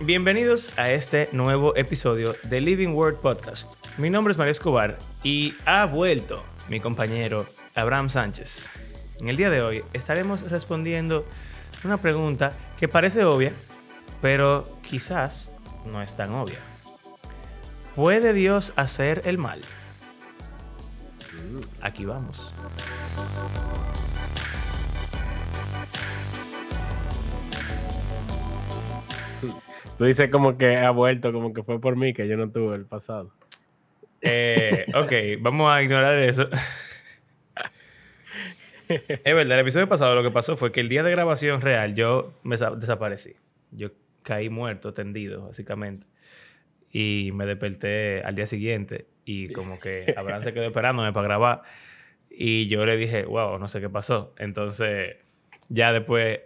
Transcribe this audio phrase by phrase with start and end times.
[0.00, 3.74] Bienvenidos a este nuevo episodio de Living Word Podcast.
[3.98, 8.70] Mi nombre es María Escobar y ha vuelto mi compañero Abraham Sánchez.
[9.20, 11.26] En el día de hoy estaremos respondiendo
[11.82, 13.52] una pregunta que parece obvia,
[14.22, 15.50] pero quizás
[15.84, 16.58] no es tan obvia.
[17.96, 19.60] ¿Puede Dios hacer el mal?
[21.82, 22.52] Aquí vamos.
[29.98, 32.76] Tú dices como que ha vuelto, como que fue por mí, que yo no tuve
[32.76, 33.32] el pasado.
[34.20, 36.48] Eh, ok, vamos a ignorar eso.
[38.88, 41.96] es verdad, el episodio pasado lo que pasó fue que el día de grabación real
[41.96, 43.34] yo me desaparecí.
[43.72, 43.88] Yo
[44.22, 46.06] caí muerto, tendido, básicamente.
[46.92, 51.62] Y me desperté al día siguiente y como que Abraham se quedó esperándome para grabar.
[52.30, 54.32] Y yo le dije, wow, no sé qué pasó.
[54.38, 55.16] Entonces,
[55.68, 56.40] ya después,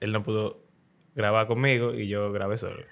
[0.00, 0.62] él no pudo
[1.14, 2.84] graba conmigo y yo grabé solo.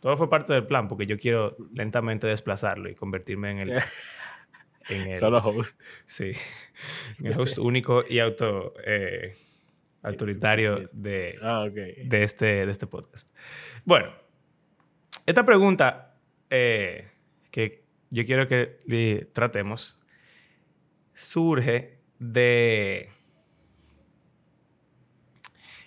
[0.00, 3.82] Todo fue parte del plan porque yo quiero lentamente desplazarlo y convertirme en el...
[4.90, 5.80] En solo host.
[6.04, 6.32] Sí.
[7.18, 8.74] En el host único y auto...
[8.84, 9.34] Eh,
[10.02, 13.34] autoritario de, ah, de, este, de este podcast.
[13.86, 14.12] Bueno,
[15.24, 16.18] esta pregunta
[16.50, 17.08] eh,
[17.50, 19.98] que yo quiero que tratemos
[21.14, 23.13] surge de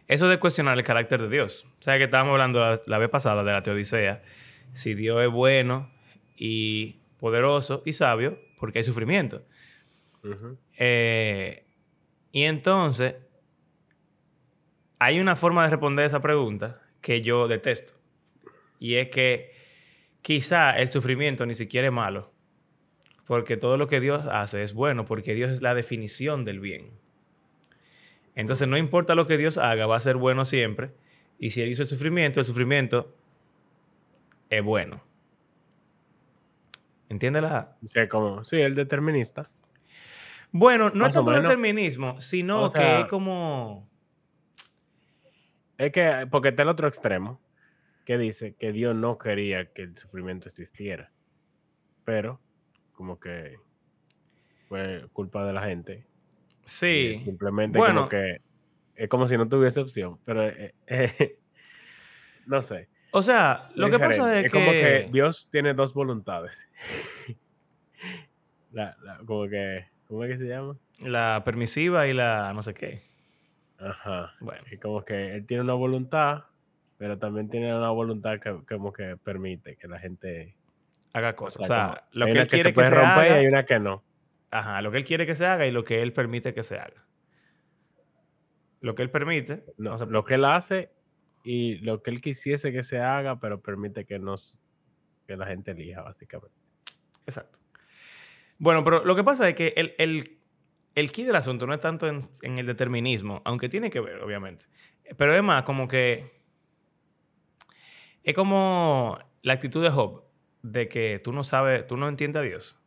[0.08, 1.66] eso de cuestionar el carácter de Dios.
[1.80, 4.24] O sea, que estábamos hablando la, vez pasada de la teodicea.
[4.74, 5.90] Si Dios es bueno
[6.38, 9.44] y poderoso y sabio, porque hay sufrimiento.
[10.78, 11.66] Eh,
[12.32, 13.16] y entonces,
[15.00, 17.94] hay una forma de responder esa pregunta que yo detesto.
[18.80, 19.52] Y es que
[20.22, 22.32] quizá el sufrimiento ni siquiera es malo.
[23.26, 26.92] Porque todo lo que Dios hace es bueno, porque Dios es la definición del bien.
[28.38, 30.92] Entonces no importa lo que Dios haga, va a ser bueno siempre.
[31.40, 33.12] Y si Él hizo el sufrimiento, el sufrimiento
[34.52, 35.04] es bueno.
[37.10, 37.76] ¿Entiendes la...?
[37.84, 39.50] Sí, como, sí, el determinista.
[40.52, 43.90] Bueno, no es tanto el determinismo, sino que es como...
[45.80, 47.42] Es que, porque está el otro extremo,
[48.06, 51.12] que dice que Dios no quería que el sufrimiento existiera.
[52.06, 52.40] Pero,
[52.94, 53.56] como que
[54.70, 56.06] fue culpa de la gente
[56.68, 57.22] Sí.
[57.24, 58.42] Simplemente como que
[58.94, 61.40] es como si no tuviese opción, pero eh, eh,
[62.46, 62.90] no sé.
[63.12, 66.68] O sea, lo que pasa es, es como que Dios tiene dos voluntades.
[69.26, 70.76] como que, ¿cómo es que se llama?
[71.00, 73.02] La permisiva y la no sé qué.
[73.80, 74.34] Ajá.
[74.42, 74.64] Bueno.
[74.70, 76.44] Y como que él tiene una voluntad,
[76.98, 80.54] pero también tiene una voluntad que como que permite que la gente
[81.14, 81.62] haga cosas.
[81.62, 84.04] O sea, lo que él quiere que se puede romper y hay una que no.
[84.52, 86.78] Ajá, lo que él quiere que se haga y lo que él permite que se
[86.78, 87.06] haga.
[88.80, 89.66] Lo que él permite.
[89.78, 90.92] No, lo que él hace
[91.44, 94.58] y lo que él quisiese que se haga, pero permite que, nos,
[95.28, 96.56] que la gente elija, básicamente.
[97.26, 97.60] Exacto.
[98.58, 100.40] Bueno, pero lo que pasa es que el, el,
[100.96, 104.22] el key del asunto no es tanto en, en, el determinismo, aunque tiene que ver,
[104.22, 104.66] obviamente.
[105.18, 106.42] Pero es más como que.
[108.24, 110.26] Es como la actitud de Job,
[110.62, 112.82] de que tú no sabes, tú no entiendes a Dios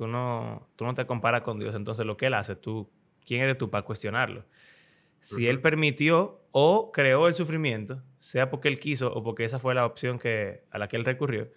[0.00, 1.74] tú no, tú no te comparas con Dios.
[1.74, 2.90] Entonces, lo que Él hace, tú,
[3.26, 4.46] ¿quién eres tú para cuestionarlo?
[5.20, 9.74] Si Él permitió o creó el sufrimiento, sea porque Él quiso o porque esa fue
[9.74, 11.50] la opción que, a la que Él recurrió,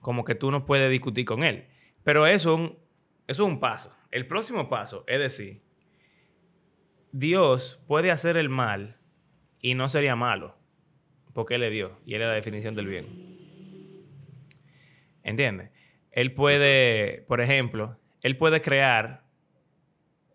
[0.00, 1.68] como que tú no puedes discutir con Él.
[2.02, 2.76] Pero eso,
[3.28, 3.96] eso es un paso.
[4.10, 5.62] El próximo paso es decir,
[7.12, 8.98] Dios puede hacer el mal
[9.60, 10.56] y no sería malo,
[11.32, 13.06] porque Él le dio y Él es la definición del bien.
[15.22, 15.70] ¿Entiendes?
[16.12, 19.22] Él puede, por ejemplo, él puede crear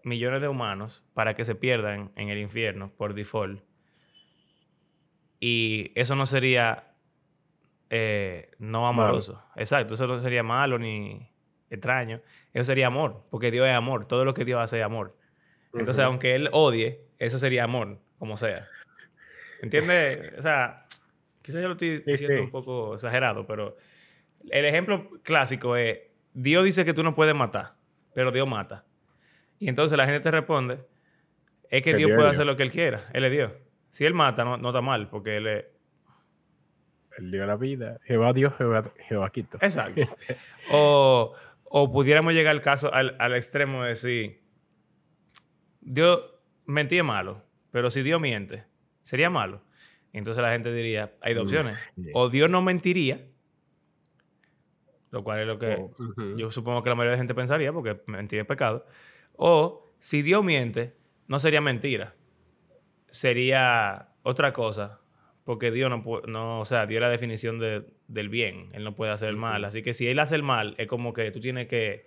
[0.03, 3.61] millones de humanos para que se pierdan en el infierno por default.
[5.39, 6.87] Y eso no sería
[7.89, 9.41] eh, no amoroso.
[9.55, 11.29] Exacto, eso no sería malo ni
[11.69, 12.21] extraño.
[12.53, 14.07] Eso sería amor, porque Dios es amor.
[14.07, 15.15] Todo lo que Dios hace es amor.
[15.73, 18.67] Entonces, aunque Él odie, eso sería amor, como sea.
[19.61, 20.33] ¿Entiendes?
[20.37, 20.85] O sea,
[21.41, 23.77] quizás yo lo estoy diciendo un poco exagerado, pero
[24.51, 25.99] el ejemplo clásico es,
[26.33, 27.73] Dios dice que tú no puedes matar,
[28.13, 28.85] pero Dios mata.
[29.59, 30.79] Y entonces la gente te responde,
[31.69, 33.51] es que, Dios, puede hacer lo que Él quiera, Él es Dios.
[33.91, 35.65] Si Él mata, no, está mal, porque Él es...
[37.17, 37.99] Él dio la vida.
[38.03, 39.57] Jehová Dios, Jehová, Jehová quito.
[39.61, 40.01] Exacto.
[40.71, 41.33] o,
[41.63, 44.41] o, pudiéramos llegar al caso, al, al extremo de decir,
[45.81, 46.21] Dios
[46.65, 48.65] mentía malo, pero si Dios miente,
[49.03, 49.61] sería malo.
[50.13, 51.77] Entonces la gente diría, hay dos opciones.
[52.13, 53.25] O Dios no mentiría,
[55.11, 55.91] lo cual es lo que oh,
[56.37, 58.85] yo supongo que la mayoría de gente pensaría, porque mentir es pecado.
[59.35, 60.93] O si Dios miente,
[61.27, 62.13] no sería mentira,
[63.09, 64.99] sería otra cosa,
[65.45, 68.83] porque Dios no puede, no, o sea, Dios es la definición de- del bien, Él
[68.83, 69.63] no puede hacer el mal.
[69.65, 72.05] Así que si Él hace el mal, es como que tú tienes que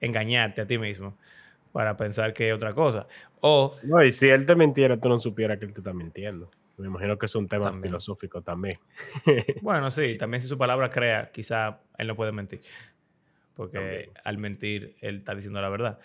[0.00, 1.16] engañarte a ti mismo
[1.72, 3.06] para pensar que es otra cosa.
[3.40, 6.50] O, No, y si él te mintiera, tú no supieras que él te está mintiendo.
[6.80, 7.84] Me imagino que es un tema También.
[7.84, 8.78] filosófico también.
[9.62, 12.60] bueno, sí, también si su palabra crea, quizá Él no puede mentir.
[13.54, 14.10] Porque También.
[14.24, 15.98] al mentir, Él está diciendo la verdad.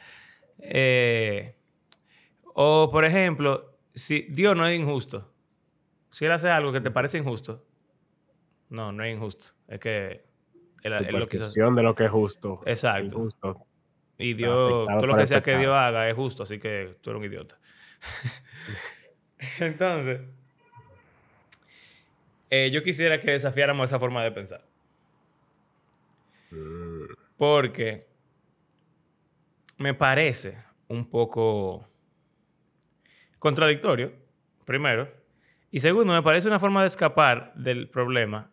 [0.60, 1.56] Eh,
[2.54, 5.34] o, por ejemplo, si Dios no es injusto,
[6.10, 7.66] si Él hace algo que te parece injusto,
[8.70, 9.48] no, no es injusto.
[9.68, 10.26] Es que
[10.84, 12.62] Él, Tu él lo quiso de lo que es justo.
[12.66, 13.06] Exacto.
[13.06, 13.66] injusto.
[14.18, 15.58] Y Dios, todo lo que sea que.
[15.58, 17.58] Dios haga es justo, así que tú eres un idiota.
[19.60, 20.22] Entonces,
[22.50, 24.64] eh, yo quisiera que desafiáramos esa forma de pensar.
[26.52, 27.06] Mm,
[27.38, 28.08] Porque
[29.78, 30.58] me parece
[30.88, 31.88] un poco
[33.40, 34.14] contradictorio,
[34.66, 35.10] primero.
[35.72, 38.50] Y segundo, me parece una forma de escapar del problema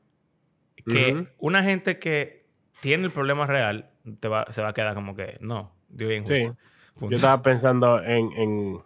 [0.91, 2.47] que una gente que
[2.81, 6.27] tiene el problema real te va- se va a quedar como que no, Dios es
[6.29, 6.35] Sí.
[6.35, 6.59] injusto.
[6.95, 7.11] Punto.
[7.11, 8.83] Yo estaba pensando en, en,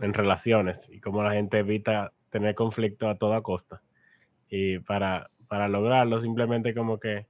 [0.00, 3.80] en relaciones y cómo la gente evita tener conflicto a toda costa.
[4.48, 7.26] Y para, para lograrlo, simplemente como que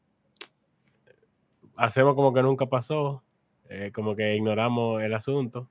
[1.76, 3.22] hacemos como que nunca pasó,
[3.68, 5.68] eh, como que ignoramos el asunto.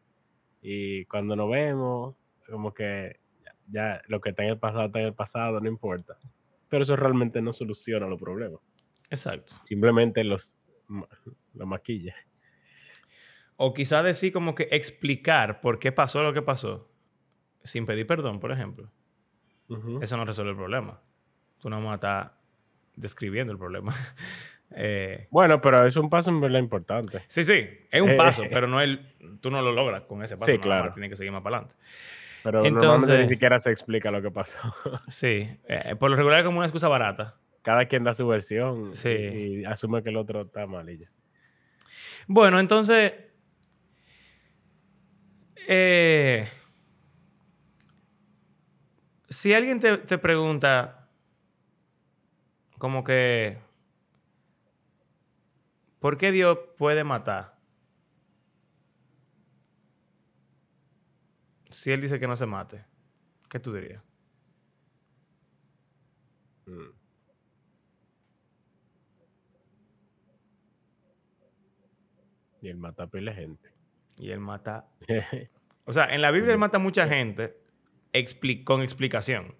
[0.61, 2.15] Y cuando nos vemos,
[2.49, 5.67] como que ya, ya lo que está en el pasado está en el pasado, no
[5.67, 6.17] importa.
[6.69, 8.59] Pero eso realmente no soluciona los problemas.
[9.09, 9.53] Exacto.
[9.63, 10.57] Simplemente los,
[11.53, 12.15] los maquilla.
[13.55, 16.89] O quizá decir como que explicar por qué pasó lo que pasó
[17.67, 18.89] sin pedir perdón, por ejemplo.
[20.01, 21.01] Eso no resuelve el problema.
[21.59, 22.33] Tú no vas a estar
[22.95, 23.93] describiendo el problema.
[24.71, 27.23] Eh, Bueno, pero es un paso en verdad importante.
[27.27, 28.99] sí, sí, es un Eh, paso, pero no el,
[29.39, 30.43] tú no lo logras con ese paso.
[30.47, 30.91] Sí, nada más, claro.
[30.91, 31.75] Tienes que seguir más para adelante.
[32.43, 34.57] Pero normalmente ni siquiera se explica lo que pasó.
[35.07, 37.37] Sí, eh, por lo regular es como una excusa barata.
[37.61, 39.07] Cada quien da su versión Sí.
[39.07, 41.09] y, y asume que el otro está mal y ya.
[42.27, 43.13] Bueno, entonces.
[45.65, 46.45] eh,
[49.29, 50.96] si alguien te, te pregunta,
[52.77, 53.57] como que.
[55.99, 57.57] ¿Por qué Dios puede matar?
[61.69, 62.85] Si él dice que no se mate,
[63.49, 64.01] ¿qué tú dirías?
[66.65, 66.89] Mm.
[72.61, 73.69] Y él mata a pila gente.
[74.17, 74.87] Y él mata.
[75.89, 77.55] O sea, en la Biblia él mata a mucha gente
[78.11, 79.55] expli- con explicación.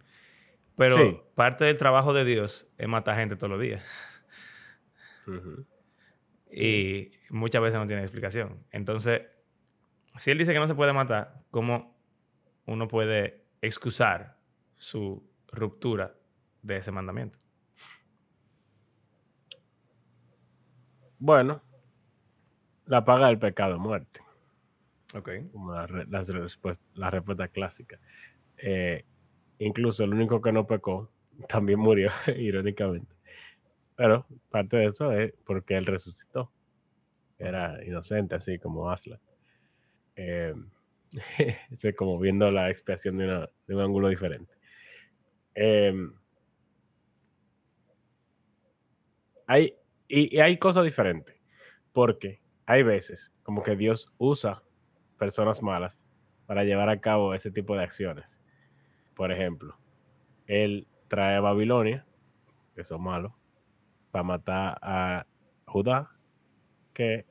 [0.78, 1.20] Pero Sí.
[1.36, 3.84] parte del trabajo de Dios es matar gente todos los días.
[6.52, 8.64] Y muchas veces no tiene explicación.
[8.72, 9.24] Entonces,
[10.16, 11.98] si él dice que no se puede matar, ¿cómo
[12.66, 14.38] uno puede excusar
[14.76, 16.16] su ruptura
[16.62, 17.40] de ese mandamiento?
[21.20, 21.62] Bueno,
[22.86, 24.22] la paga del pecado muerte.
[25.16, 25.30] Ok.
[25.54, 27.98] como la, re- las respuest- la respuesta clásica.
[28.58, 29.06] Eh,
[29.60, 31.12] incluso el único que no pecó
[31.50, 33.16] también murió, irónicamente.
[33.96, 36.52] Pero parte de eso es porque él resucitó.
[37.40, 39.20] Era inocente, así como Aslan.
[40.16, 40.54] Eh,
[41.72, 44.54] es como viendo la expiación de, una- de un ángulo diferente.
[45.56, 45.94] Eh,
[49.48, 49.74] hay,
[50.08, 51.36] y, y hay cosas diferentes.
[51.94, 54.64] Porque hay veces como que Dios usa
[55.20, 56.04] personas malas
[56.48, 58.37] para llevar a cabo ese tipo de acciones.
[59.18, 59.76] Por ejemplo,
[60.46, 62.06] él trae a Babilonia,
[62.76, 63.34] que son malos,
[64.12, 65.26] para matar a
[65.66, 66.12] Judá,
[66.94, 67.26] que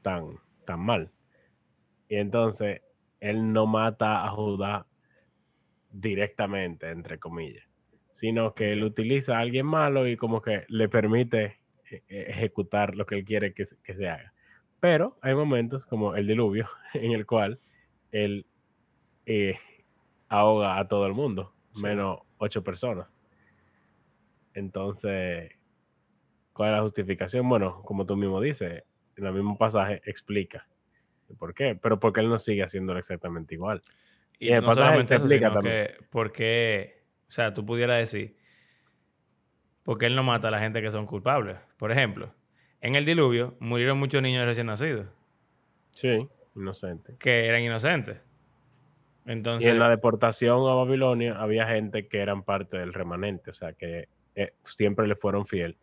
[0.00, 1.12] tan, tan mal.
[2.08, 2.80] Y entonces,
[3.20, 4.86] él no mata a Judá
[5.90, 7.68] directamente, entre comillas,
[8.12, 11.58] sino que él utiliza a alguien malo y como que le permite
[11.90, 14.32] eh, eh, ejecutar lo que él quiere que, que se haga.
[14.80, 17.60] Pero hay momentos como el diluvio en el cual
[18.10, 18.46] él
[19.26, 19.58] eh,
[20.28, 21.82] ahoga a todo el mundo, Sí.
[21.82, 23.18] menos ocho personas.
[24.54, 25.52] Entonces,
[26.52, 27.48] ¿cuál es la justificación?
[27.48, 28.84] Bueno, como tú mismo dices,
[29.16, 30.66] en el mismo pasaje explica
[31.38, 33.82] por qué, pero porque él no sigue haciéndolo exactamente igual.
[34.38, 35.76] Y Y el no pasaje se explica también.
[35.76, 38.36] que por qué, o sea, tú pudieras decir,
[39.82, 41.58] porque él no mata a la gente que son culpables.
[41.78, 42.34] Por ejemplo,
[42.80, 45.08] en el diluvio murieron muchos niños recién nacidos
[45.92, 47.16] Sí, inocente.
[47.18, 48.20] que eran inocentes.
[49.26, 53.54] Y Entonces, en la deportación a Babilonia había gente que eran parte del remanente, o
[53.54, 55.76] sea, que eh, siempre le fueron fiel.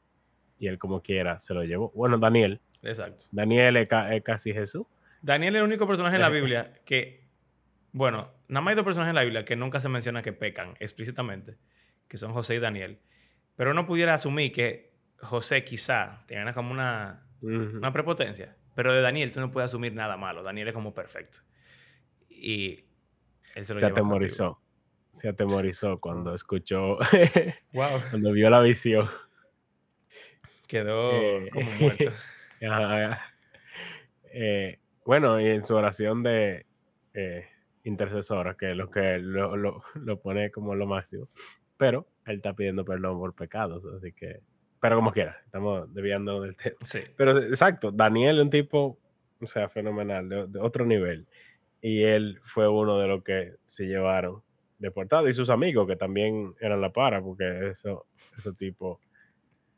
[0.59, 1.91] Y él como quiera se lo llevó.
[1.93, 2.61] Bueno, Daniel.
[2.81, 3.25] exacto.
[3.31, 4.85] Daniel es, ca- es casi Jesús.
[5.21, 7.27] Daniel es el único personaje en la Biblia que,
[7.91, 10.75] bueno, nada más hay dos personajes en la Biblia que nunca se menciona que pecan
[10.79, 11.57] explícitamente,
[12.07, 12.99] que son José y Daniel,
[13.57, 19.31] pero uno pudiera asumir que José quizá tenía como una, una prepotencia, pero de Daniel
[19.31, 20.43] tú no puedes asumir nada malo.
[20.43, 21.39] Daniel es como perfecto.
[22.29, 22.85] Y
[23.55, 24.59] él se, lo se atemorizó.
[25.11, 26.97] Se atemorizó cuando escuchó,
[27.73, 27.99] wow.
[28.09, 29.07] cuando vio la visión.
[30.67, 32.11] Quedó eh, como muerto.
[34.35, 36.65] Eh, bueno, y en su oración de
[37.13, 37.45] eh,
[37.83, 41.27] intercesora, que es lo que lo, lo, lo, pone como lo máximo,
[41.77, 44.39] pero él está pidiendo perdón por pecados, así que,
[44.79, 46.75] pero como quiera, estamos desviando del tema.
[46.83, 47.01] Sí.
[47.15, 48.97] Pero exacto, Daniel es un tipo,
[49.39, 51.27] o sea, fenomenal, de, otro nivel,
[51.83, 54.41] y él fue uno de los que se llevaron
[54.79, 59.01] deportado y sus amigos que también eran la para, porque eso, ese tipo,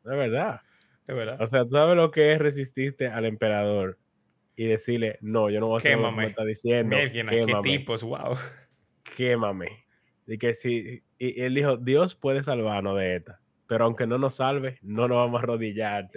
[0.03, 0.61] de verdad.
[1.07, 1.41] De verdad.
[1.41, 3.97] O sea, ¿tú sabes lo que es resistirte al emperador
[4.55, 6.95] y decirle, no, yo no voy a hacer lo que me está diciendo.
[7.11, 7.45] quémame.
[7.45, 8.37] qué tipos, wow.
[9.17, 9.85] Quémame.
[10.27, 14.35] Y que si, y él dijo, Dios puede salvarnos de esta, pero aunque no nos
[14.35, 16.09] salve, no nos vamos a arrodillar.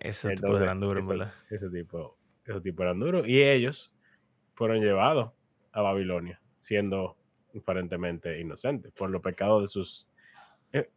[0.00, 1.08] Ese tipo eran duros,
[1.50, 3.26] ese, tipo, ese tipo eran duros.
[3.26, 3.92] Y ellos
[4.62, 5.32] fueron llevados
[5.72, 7.16] a Babilonia, siendo
[7.58, 10.06] aparentemente inocentes por los pecados de sus...
[10.72, 10.88] Eh,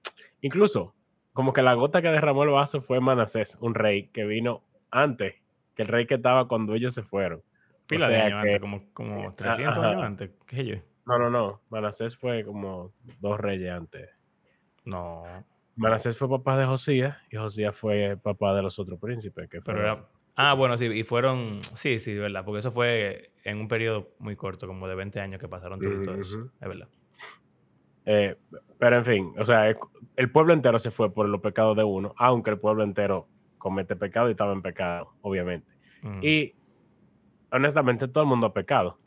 [0.41, 0.93] incluso,
[1.34, 5.34] como que la gota que derramó el vaso fue Manasés, un rey que vino antes
[5.74, 7.41] que el rey que estaba cuando ellos se fueron.
[7.88, 10.81] Pila de años antes, como, como 300 años antes que ellos.
[11.07, 11.62] No, no, no.
[11.72, 14.12] Manasés fue como dos reyes antes.
[14.84, 15.24] No.
[15.75, 19.50] Manasés fue papá de Josías y Josías fue papá de los otros príncipes.
[19.50, 20.05] Que Pero era...
[20.36, 24.36] Ah, bueno, sí, y fueron, sí, sí, verdad, porque eso fue en un periodo muy
[24.36, 26.89] corto, como de 20 años que pasaron todo, eso, es verdad.
[28.06, 28.36] Eh,
[28.77, 29.74] pero en fin, o sea,
[30.15, 33.27] el pueblo entero se fue por los pecados de uno, aunque el pueblo entero
[33.58, 35.72] comete pecado y estaba en pecado, obviamente.
[36.01, 36.20] Mm.
[36.22, 36.54] Y
[37.51, 39.00] honestamente todo el mundo ha pecado,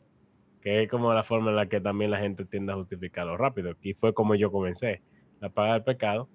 [0.61, 3.75] que es como la forma en la que también la gente tiende a justificarlo rápido.
[3.81, 5.01] Y fue como yo comencé.
[5.39, 6.27] La paga del pecado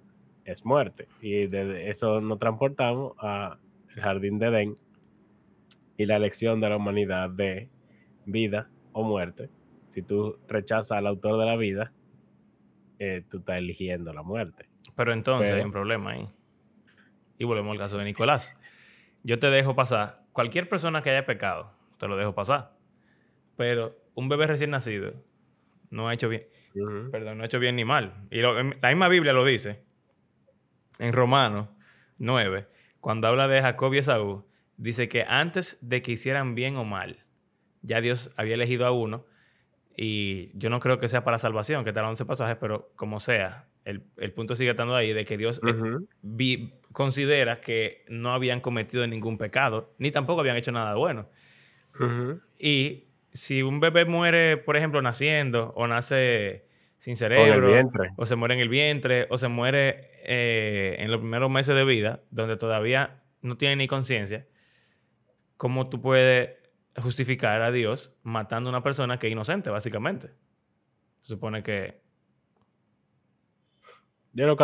[0.45, 1.09] es muerte.
[1.21, 3.59] Y de eso nos transportamos al
[3.97, 4.75] jardín de Edén
[5.97, 7.69] y la elección de la humanidad de
[8.27, 9.51] vida o muerte.
[9.89, 11.93] Si tú rechazas al autor de la vida,
[12.99, 14.67] eh, tú estás eligiendo la muerte.
[14.97, 16.29] Pero entonces hay un problema ahí.
[17.39, 18.59] Y volvemos al caso de Nicolás.
[19.23, 20.23] Yo te dejo pasar.
[20.33, 22.73] Cualquier persona que haya pecado, te lo dejo pasar.
[23.57, 25.13] Pero un bebé recién nacido
[25.91, 26.45] no ha hecho bien.
[27.13, 28.15] Perdón, no ha hecho bien ni mal.
[28.31, 29.85] Y la misma Biblia lo dice.
[30.99, 31.69] En Romanos
[32.19, 32.67] 9,
[33.01, 34.45] cuando habla de Jacob y Esaú,
[34.76, 37.25] dice que antes de que hicieran bien o mal,
[37.83, 39.26] ya Dios había elegido a uno.
[39.97, 43.66] Y yo no creo que sea para salvación, que te 11 pasajes, pero como sea,
[43.85, 44.00] el,
[44.33, 49.95] punto sigue estando ahí de que Dios eh, considera que no habían cometido ningún pecado,
[49.99, 51.28] ni tampoco habían hecho nada bueno.
[52.59, 56.66] Y si un bebé muere, por ejemplo, naciendo, o nace
[56.99, 57.71] sin cerebro,
[58.16, 61.85] o, se muere en el vientre, o se muere eh, en los primeros meses de
[61.85, 64.47] vida, donde todavía no tiene ni conciencia,
[65.64, 66.59] ¿cómo tú puedes
[66.99, 70.28] justificar a Dios matando a una persona que es inocente, básicamente?
[71.23, 72.02] Se supone que
[74.35, 74.59] yo lo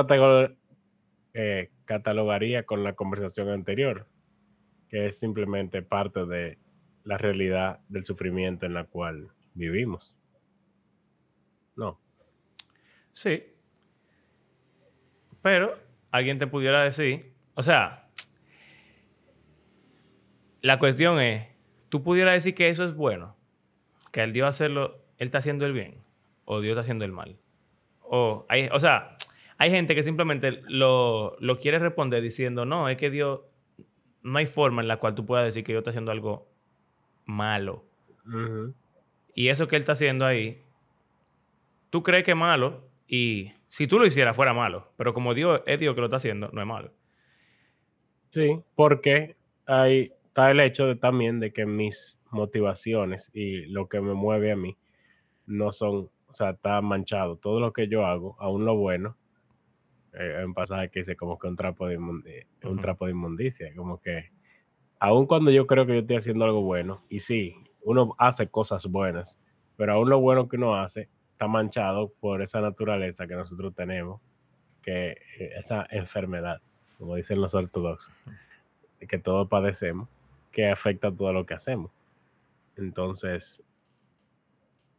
[1.33, 4.09] eh, catalogaría con la conversación anterior,
[4.91, 6.59] que es simplemente parte de
[7.05, 10.19] la realidad del sufrimiento en la cual vivimos.
[11.77, 11.99] No.
[13.13, 13.43] Sí.
[15.41, 15.79] Pero
[16.11, 18.10] alguien te pudiera decir, o sea,
[20.63, 21.49] la cuestión es,
[21.89, 23.37] tú pudieras decir que eso es bueno,
[24.13, 26.03] que al Dios hacerlo, Él está haciendo el bien,
[26.45, 27.39] o Dios está haciendo el mal.
[28.01, 29.17] O, hay, o sea,
[29.57, 33.41] hay gente que simplemente lo, quiere responder diciendo, no, es que Dios,
[34.23, 36.49] no hay forma en la cual tú puedas decir que Dios está haciendo algo
[37.25, 37.85] malo.
[39.35, 40.63] Y eso que Él está haciendo ahí,
[41.91, 45.63] tú crees que es malo y si tú lo hicieras fuera malo, pero como Dios
[45.67, 46.93] es Dios que lo está haciendo, no es malo.
[48.31, 49.37] Sí, porque
[49.67, 54.53] hay, está el hecho de, también de que mis motivaciones y lo que me mueve
[54.53, 54.79] a mí
[55.47, 57.37] no son, o sea, está manchado.
[57.37, 59.17] Todo lo que yo hago, aún lo bueno,
[60.13, 64.01] eh, un pasaje que dice como que un trapo de, un trapo de inmundicia, como
[64.01, 64.31] que
[65.01, 68.87] aun cuando yo creo que yo estoy haciendo algo bueno, y sí, uno hace cosas
[68.87, 69.41] buenas,
[69.77, 74.21] pero aún lo bueno que uno hace está manchado por esa naturaleza que nosotros tenemos,
[74.81, 76.61] que eh, esa enfermedad,
[76.99, 78.15] como dicen los ortodoxos,
[79.09, 80.09] que todos padecemos,
[80.51, 81.91] que afecta todo lo que hacemos.
[82.77, 83.63] Entonces,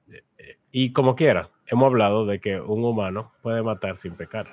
[0.10, 4.48] eh, y como quiera, hemos hablado de que un humano puede matar sin pecar.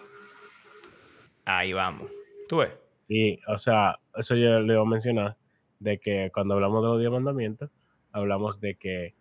[1.45, 2.11] Ahí vamos.
[2.49, 2.73] ¿Tú ves?
[3.09, 5.37] Y, o sea, eso yo le iba a mencionar,
[5.79, 7.71] de que cuando hablamos de los diez mandamientos,
[8.13, 9.15] hablamos de que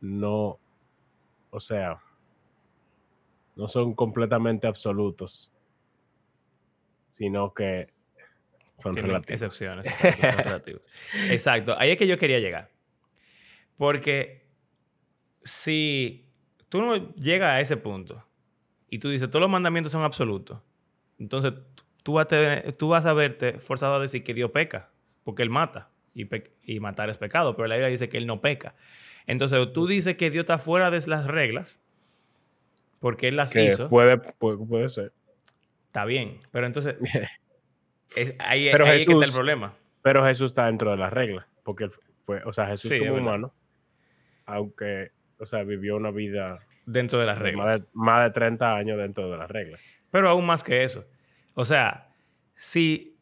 [0.00, 0.58] no,
[1.50, 2.00] o sea,
[3.56, 5.52] no son completamente absolutos,
[7.10, 7.91] sino que
[8.82, 9.30] son Tienen relativos.
[9.42, 9.86] excepciones.
[9.86, 10.82] Exacto, son relativos.
[11.30, 12.70] Exacto, ahí es que yo quería llegar.
[13.76, 14.42] Porque
[15.42, 16.26] si
[16.68, 18.24] tú no llegas a ese punto
[18.88, 20.58] y tú dices, todos los mandamientos son absolutos,
[21.18, 21.54] entonces
[22.02, 24.90] tú vas, a tener- tú vas a verte forzado a decir que Dios peca,
[25.24, 26.28] porque Él mata, y,
[26.64, 28.74] y matar es pecado, pero la Biblia dice que Él no peca.
[29.26, 31.80] Entonces tú dices que Dios está fuera de las reglas,
[33.00, 35.12] porque Él las Que hizo, puede, puede, puede ser.
[35.86, 36.96] está bien, pero entonces
[38.16, 39.74] es- ahí, Pero ahí es que está el Jesús- problema.
[40.02, 41.88] Pero Jesús está dentro de las reglas, porque
[42.24, 43.54] fue, o sea, Jesús Sí, como humano,
[44.46, 47.64] aunque, o sea, vivió una vida Dentro de las reglas.
[47.64, 49.80] más, de, más de 30 años dentro de las reglas.
[50.10, 51.06] Pero aún más que eso.
[51.54, 52.12] O sea,
[52.54, 53.16] si,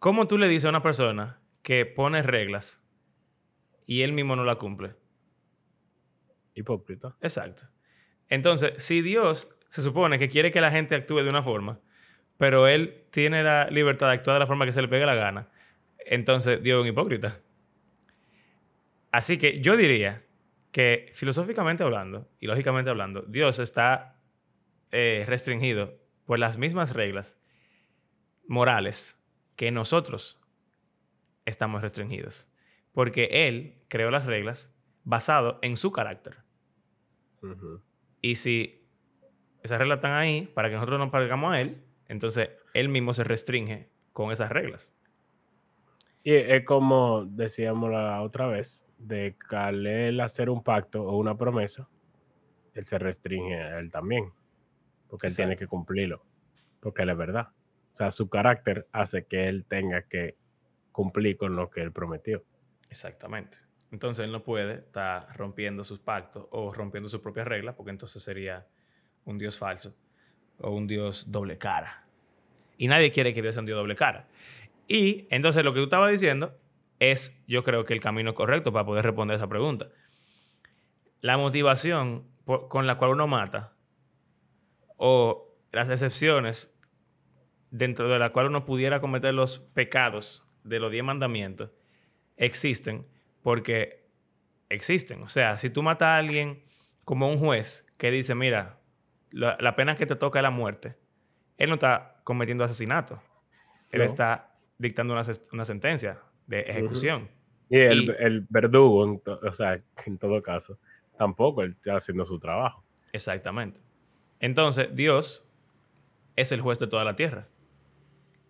[0.00, 2.82] ¿cómo tú le dices a una persona que pone reglas
[3.86, 4.94] y él mismo no la cumple?
[6.54, 7.16] Hipócrita.
[7.20, 7.64] Exacto.
[8.28, 11.80] Entonces, si Dios se supone que quiere que la gente actúe de una forma,
[12.38, 15.14] pero él tiene la libertad de actuar de la forma que se le pegue la
[15.14, 15.48] gana,
[15.98, 17.40] entonces Dios es un hipócrita.
[19.12, 20.24] Así que yo diría
[20.72, 24.18] que filosóficamente hablando y lógicamente hablando, Dios está
[24.90, 27.38] eh, restringido por las mismas reglas
[28.48, 29.20] morales
[29.56, 30.40] que nosotros
[31.44, 32.48] estamos restringidos.
[32.92, 34.74] Porque Él creó las reglas
[35.04, 36.38] basado en su carácter.
[38.20, 38.88] Y si
[39.62, 43.24] esas reglas están ahí para que nosotros nos parezcamos a Él, entonces Él mismo se
[43.24, 44.94] restringe con esas reglas.
[46.22, 51.18] Y es como decíamos la otra vez, de que al él hacer un pacto o
[51.18, 51.88] una promesa,
[52.72, 54.32] él se restringe a él también,
[55.08, 56.24] porque él tiene que cumplirlo,
[56.80, 57.48] porque él es verdad.
[57.92, 60.36] O sea, su carácter hace que él tenga que
[60.92, 62.44] cumplir con lo que él prometió.
[62.88, 63.58] Exactamente.
[63.90, 68.22] Entonces Él no puede estar rompiendo sus pactos o rompiendo sus propias reglas, porque entonces
[68.22, 68.66] sería
[69.24, 69.94] un Dios falso
[70.60, 72.04] o un Dios doble cara.
[72.76, 74.28] Y nadie quiere que Dios sea un Dios doble cara.
[74.88, 76.56] Y entonces lo que tú estabas diciendo
[76.98, 79.88] es, yo creo que el camino correcto para poder responder esa pregunta.
[81.20, 83.72] La motivación con la cual uno mata
[84.96, 86.78] o las excepciones
[87.70, 91.70] dentro de la cual uno pudiera cometer los pecados de los diez mandamientos
[92.36, 93.06] existen
[93.42, 94.04] porque
[94.68, 95.22] existen.
[95.22, 96.62] O sea, si tú matas a alguien
[97.04, 98.78] como un juez que dice, mira,
[99.34, 100.96] la, la pena que te toca es la muerte,
[101.58, 103.20] él no está cometiendo asesinato.
[103.90, 104.04] Él No.
[104.06, 107.28] está dictando una, una sentencia de ejecución.
[107.68, 110.78] Y el, Y- el verdugo, en to- o sea, en todo caso,
[111.16, 112.84] tampoco él está haciendo su trabajo.
[113.12, 113.80] Exactamente.
[114.40, 115.46] Entonces, Dios
[116.36, 117.46] es el juez de toda la tierra.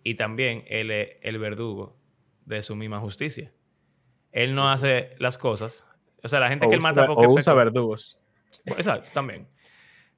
[0.03, 1.95] Y también Él es el verdugo
[2.45, 3.51] de su misma justicia.
[4.31, 5.87] Él no hace las cosas.
[6.23, 8.19] O sea, la gente O que él mata porque o usa pecó- verdugos.
[8.65, 9.47] Exacto, también.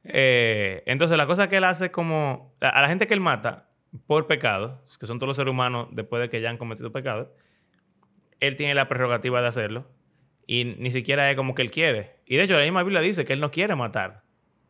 [0.10, 2.56] Eh, entonces, la cosa que él hace como...
[2.62, 3.70] A la gente que él mata
[4.06, 7.34] por pecado, que son todos los seres humanos después de que ya han cometido pecado,
[8.40, 9.88] él tiene la prerrogativa de hacerlo
[10.46, 12.18] y ni siquiera es como que él quiere.
[12.26, 14.24] Y de hecho, la misma Biblia dice que él no quiere matar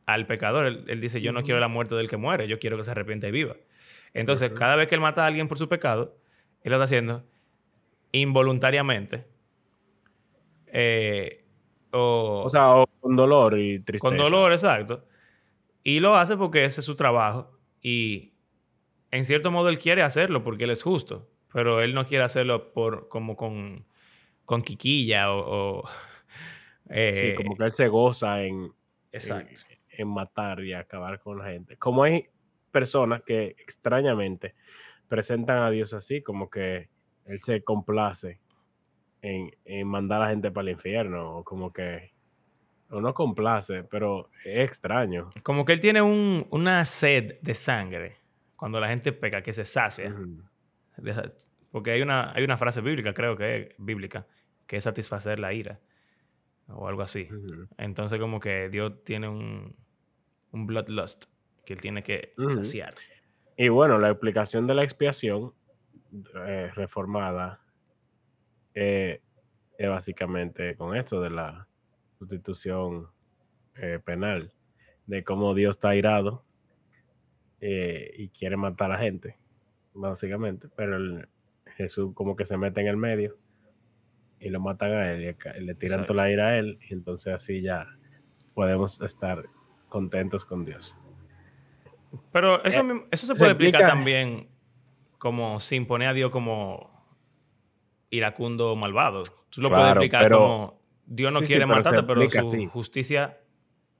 [0.05, 0.65] al pecador.
[0.65, 2.91] Él, él dice, yo no quiero la muerte del que muere, yo quiero que se
[2.91, 3.55] arrepienta y viva.
[4.13, 6.17] Entonces, cada vez que él mata a alguien por su pecado,
[6.63, 7.23] él lo está haciendo
[8.11, 9.25] involuntariamente.
[10.67, 11.43] eh,
[11.91, 14.07] o, O sea, o con dolor y tristeza.
[14.09, 15.05] con dolor, exacto.
[15.87, 17.57] Y lo hace porque ese es su trabajo.
[17.81, 18.33] Y
[19.09, 21.29] en cierto modo él quiere hacerlo porque él es justo.
[21.53, 23.85] Pero él no quiere hacerlo por como con,
[24.43, 25.79] con quiquilla o...
[25.79, 25.89] o,
[26.89, 28.69] Sí, eh, como que él se goza en,
[29.13, 29.61] Exacto.
[29.89, 31.77] en, en matar y acabar con la gente.
[31.77, 32.27] Como hay
[32.69, 34.55] personas que extrañamente
[35.07, 36.89] presentan a Dios así, como que
[37.25, 38.41] él se complace
[39.21, 42.11] en, en mandar a la gente para el infierno, o como que,
[42.89, 45.29] o no complace, pero es extraño.
[45.43, 48.17] Como que él tiene un- una sed de sangre
[48.55, 50.15] cuando la gente peca, que se sacia.
[51.71, 54.25] Porque hay una, hay una frase bíblica, creo que es bíblica,
[54.65, 55.79] que es satisfacer la ira.
[56.69, 57.29] O algo así.
[57.77, 59.75] Entonces como que Dios tiene un,
[60.51, 61.25] un bloodlust
[61.65, 62.93] que él tiene que saciar.
[63.57, 65.53] Y bueno, la explicación de la expiación
[66.45, 67.59] eh, reformada
[68.73, 69.21] eh,
[69.77, 71.66] es básicamente con esto de la
[72.19, 73.07] sustitución
[73.75, 74.51] eh, penal,
[75.05, 76.43] de cómo Dios está airado
[77.61, 79.37] eh, y quiere matar a la gente,
[79.93, 81.27] básicamente, pero el-
[81.75, 83.37] Jesús como que se mete en el medio
[84.39, 86.13] y lo matan a él y le tiran Exacto.
[86.13, 87.85] toda la ira a él y entonces así ya
[88.55, 89.45] podemos estar
[89.89, 90.95] contentos con Dios.
[92.31, 94.47] Pero eso, Eh, eso se se puede explicar explica- también
[95.19, 96.89] como sin poner a Dios como
[98.09, 99.23] iracundo malvado.
[99.49, 102.39] Tú lo puedes explicar pero- como Dios no sí, sí, quiere pero matarte, pero su
[102.39, 102.65] así.
[102.67, 103.39] justicia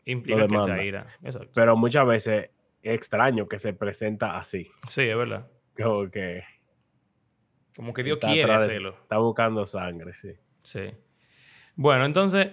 [0.06, 0.96] implica que se.
[1.24, 1.50] Exacto.
[1.56, 2.52] Pero muchas veces
[2.84, 4.70] es extraño que se presenta así.
[4.88, 5.48] Sí, es verdad.
[5.82, 6.43] Como que
[7.76, 8.98] Como que Dios Está quiere atrás hacerlo.
[9.02, 10.34] está buscando sangre, sí.
[10.63, 10.91] Sí.
[11.76, 12.50] Bueno, entonces,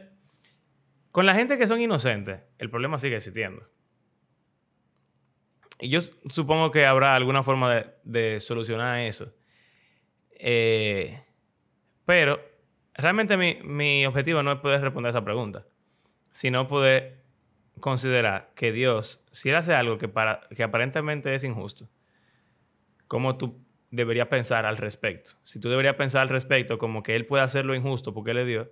[1.10, 3.66] con la gente que son inocentes, el problema sigue existiendo.
[5.80, 9.34] Y yo supongo que habrá alguna forma de, de solucionar eso.
[10.32, 11.20] Eh,
[12.04, 12.38] pero
[12.94, 15.66] realmente mi, mi objetivo no es poder responder esa pregunta,
[16.32, 17.24] sino poder
[17.80, 21.88] considerar que Dios, si Él hace algo que, para, que aparentemente es injusto,
[23.08, 25.32] ¿cómo tú deberías pensar al respecto?
[25.42, 28.46] Si tú deberías pensar al respecto como que Él puede hacerlo injusto porque Él es
[28.46, 28.68] Dios,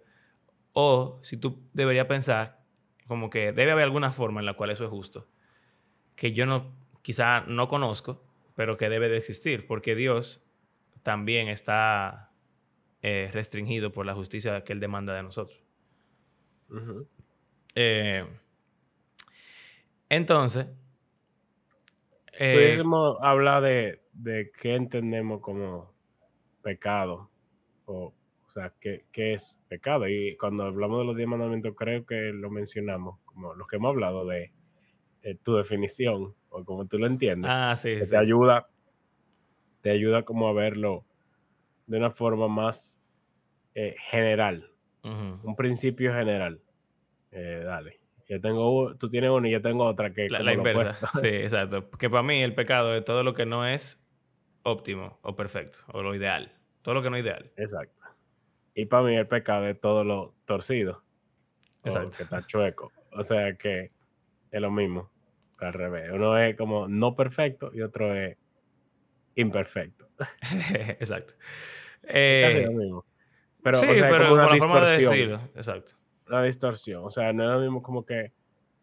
[0.73, 2.61] o si tú deberías pensar
[3.07, 5.29] como que debe haber alguna forma en la cual eso es justo,
[6.17, 10.47] que yo no, quizá no conozco, pero que debe de existir, porque Dios
[11.03, 12.32] también está
[13.03, 15.61] eh, restringido por la justicia que Él demanda de nosotros.
[17.75, 18.25] Eh,
[20.09, 20.67] entonces,
[22.39, 25.93] eh, Pudiésemos hablar de, de qué entendemos como
[26.63, 27.31] pecado.
[27.85, 28.15] O,
[28.47, 30.09] o sea, qué, qué es pecado.
[30.09, 33.91] Y cuando hablamos de los diez mandamientos, creo que lo mencionamos, como los que hemos
[33.91, 34.53] hablado de
[35.43, 38.11] tu definición, o como tú lo entiendes, ah, sí, que sí.
[38.11, 38.69] te ayuda,
[39.81, 41.05] te ayuda como a verlo
[41.87, 43.03] de una forma más
[43.75, 44.71] eh, general,
[45.03, 46.61] un principio general.
[47.31, 48.01] Eh, dale.
[48.29, 51.07] Yo tengo, tú tienes una y yo tengo otra que La, inversa.
[51.21, 51.91] Sí, exacto.
[51.91, 54.07] Que para mí el pecado es todo lo que no es
[54.63, 56.53] óptimo o perfecto o lo ideal.
[56.83, 57.51] Todo lo que no es ideal.
[57.57, 58.01] Exacto.
[58.75, 61.03] Y para mí el pecado es todo lo torcido.
[61.83, 62.17] o Exacto.
[62.17, 62.93] que está chueco.
[63.13, 63.91] O sea que
[64.51, 65.11] es lo mismo.
[65.59, 66.11] Al revés.
[66.13, 68.37] Uno es como no perfecto y otro es
[69.37, 70.09] imperfecto.
[71.01, 71.35] exacto.
[72.03, 73.05] Casi Eh, lo mismo.
[73.63, 75.41] Pero, sí, o sea, es pero como una con la forma de decirlo.
[75.55, 75.93] Exacto.
[76.29, 77.05] Una distorsión.
[77.05, 78.33] O sea, no es lo mismo como que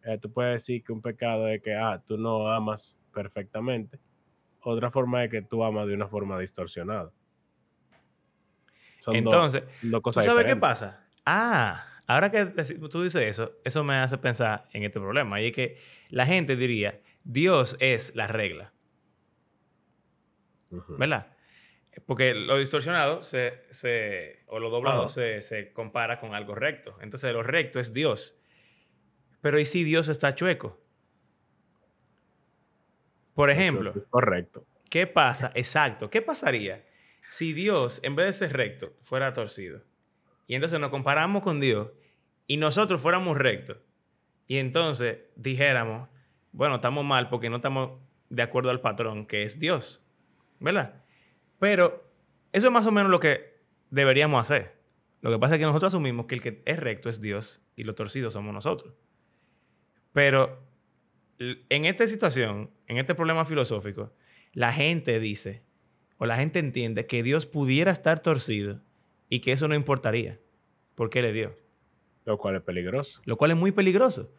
[0.06, 3.99] eh, tú puedes decir que un pecado es que ah, tú no amas perfectamente.
[4.62, 7.12] Otra forma es que tú amas de una forma distorsionada.
[8.97, 11.06] Son Entonces, dos, ¿tú cosas sabes qué pasa?
[11.25, 12.45] Ah, ahora que
[12.89, 15.41] tú dices eso, eso me hace pensar en este problema.
[15.41, 15.78] Y es que
[16.10, 18.73] la gente diría, Dios es la regla.
[20.98, 21.36] ¿Verdad?
[22.06, 26.98] Porque lo distorsionado se, se- o lo doblado se, se compara con algo recto.
[27.02, 28.40] Entonces lo recto es Dios.
[29.42, 30.80] Pero ¿y si Dios está chueco?
[33.34, 34.66] Por ejemplo, Correcto.
[34.90, 35.52] ¿qué pasa?
[35.56, 36.10] Exacto.
[36.10, 36.86] ¿Qué pasaría
[37.28, 39.82] si Dios, en vez de ser recto, fuera torcido?
[40.48, 41.90] Y entonces nos comparamos con Dios
[42.48, 43.78] y nosotros fuéramos rectos.
[44.48, 46.10] Y entonces dijéramos,
[46.52, 50.04] bueno, estamos mal porque no estamos de acuerdo al patrón que es Dios.
[50.60, 51.04] ¿Verdad?
[51.60, 52.04] Pero
[52.52, 54.80] eso es más o menos lo que deberíamos hacer.
[55.22, 57.84] Lo que pasa es que nosotros asumimos que el que es recto es Dios y
[57.84, 58.93] lo torcido somos nosotros.
[60.13, 60.60] Pero
[61.38, 64.13] en esta situación, en este problema filosófico,
[64.54, 65.63] la gente dice,
[66.17, 68.82] o la gente entiende que Dios pudiera estar torcido
[69.30, 70.39] y que eso no importaría,
[70.95, 71.54] porque Él es Dios.
[72.26, 73.22] Lo cual es peligroso.
[73.26, 74.34] Lo cual es muy peligroso,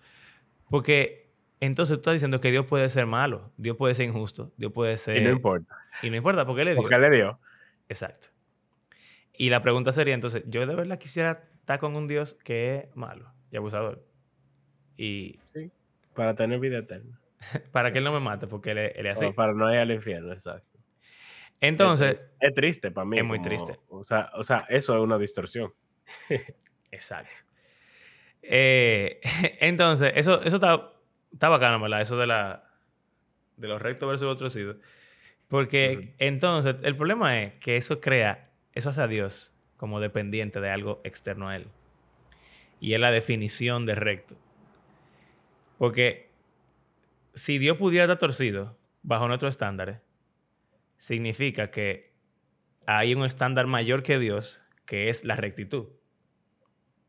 [0.69, 1.30] porque
[1.61, 4.97] entonces tú estás diciendo que Dios puede ser malo, Dios puede ser injusto, Dios puede
[4.99, 5.19] ser...
[5.19, 5.77] y no importa.
[6.03, 6.83] y no importa, porque Él es Dios.
[6.83, 7.39] Porque le dio.
[7.89, 8.29] Exacto.
[9.35, 12.97] Y la pregunta sería entonces, yo de verdad quisiera estar con un Dios que es
[12.97, 14.05] malo y abusador.
[14.97, 15.71] Y Sí.
[16.15, 17.19] Para tener vida eterna.
[17.73, 19.27] para que Él no me mate, porque Él es, él es así.
[19.27, 20.79] O para no ir al infierno, exacto.
[21.63, 23.19] Entonces, es, es triste para mí.
[23.19, 23.79] es muy como- triste.
[23.89, 25.73] O sea, o sea, eso es una distorsión.
[26.91, 27.39] exacto.
[28.43, 29.21] Eh,
[29.61, 30.91] entonces, eso, eso está,
[31.33, 32.01] está bacano, ¿verdad?
[32.01, 32.71] Eso de la
[33.57, 34.77] de los rectos versus los torcidos.
[35.49, 40.71] Porque entonces, el problema es que eso crea, eso hace a Dios como dependiente de
[40.71, 41.67] algo externo a Él.
[42.81, 44.37] Y es la definición de recto.
[45.77, 46.31] Porque
[47.35, 50.01] si Dios pudiera estar torcido bajo nuestros estándares,
[50.99, 52.13] significa que
[52.87, 55.89] hay un estándar mayor que Dios, que es la rectitud.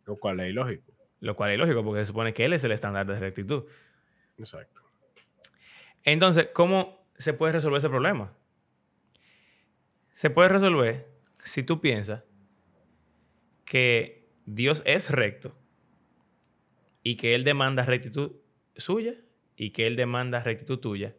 [0.05, 0.91] Lo cual es ilógico.
[1.19, 3.65] Lo cual es lógico, porque se supone que Él es el estándar de rectitud.
[4.41, 4.81] Exacto.
[6.03, 8.33] Entonces, ¿cómo se puede resolver ese problema?
[10.13, 11.07] Se puede resolver
[11.43, 12.23] si tú piensas
[13.65, 15.55] que Dios es recto
[17.03, 18.33] y que Él demanda rectitud
[18.75, 19.15] suya
[19.55, 21.15] y que Él demanda rectitud tuya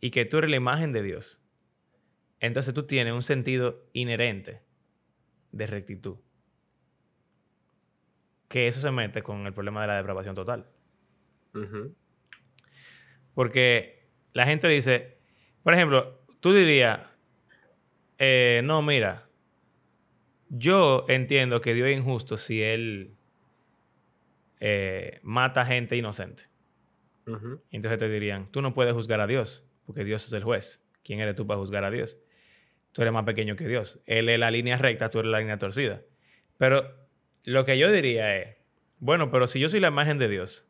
[0.00, 1.40] y que tú eres la imagen de Dios.
[2.40, 4.62] Entonces tú tienes un sentido inherente
[5.52, 6.16] de rectitud.
[8.48, 10.66] Que eso se mete con el problema de la depravación total.
[13.36, 15.18] Porque la gente dice,
[15.62, 17.00] por ejemplo, tú dirías,
[18.16, 19.28] eh, no, mira,
[20.48, 23.14] yo entiendo que Dios es injusto si Él
[24.58, 26.44] eh, mata gente inocente.
[27.70, 30.82] Entonces te dirían, tú no puedes juzgar a Dios, porque Dios es el juez.
[31.04, 32.16] ¿Quién eres tú para juzgar a Dios?
[32.92, 34.00] Tú eres más pequeño que Dios.
[34.06, 36.00] Él es la línea recta, tú eres la línea torcida.
[36.56, 36.90] Pero
[37.44, 38.56] lo que yo diría es,
[38.98, 40.65] bueno, pero si yo soy la imagen de Dios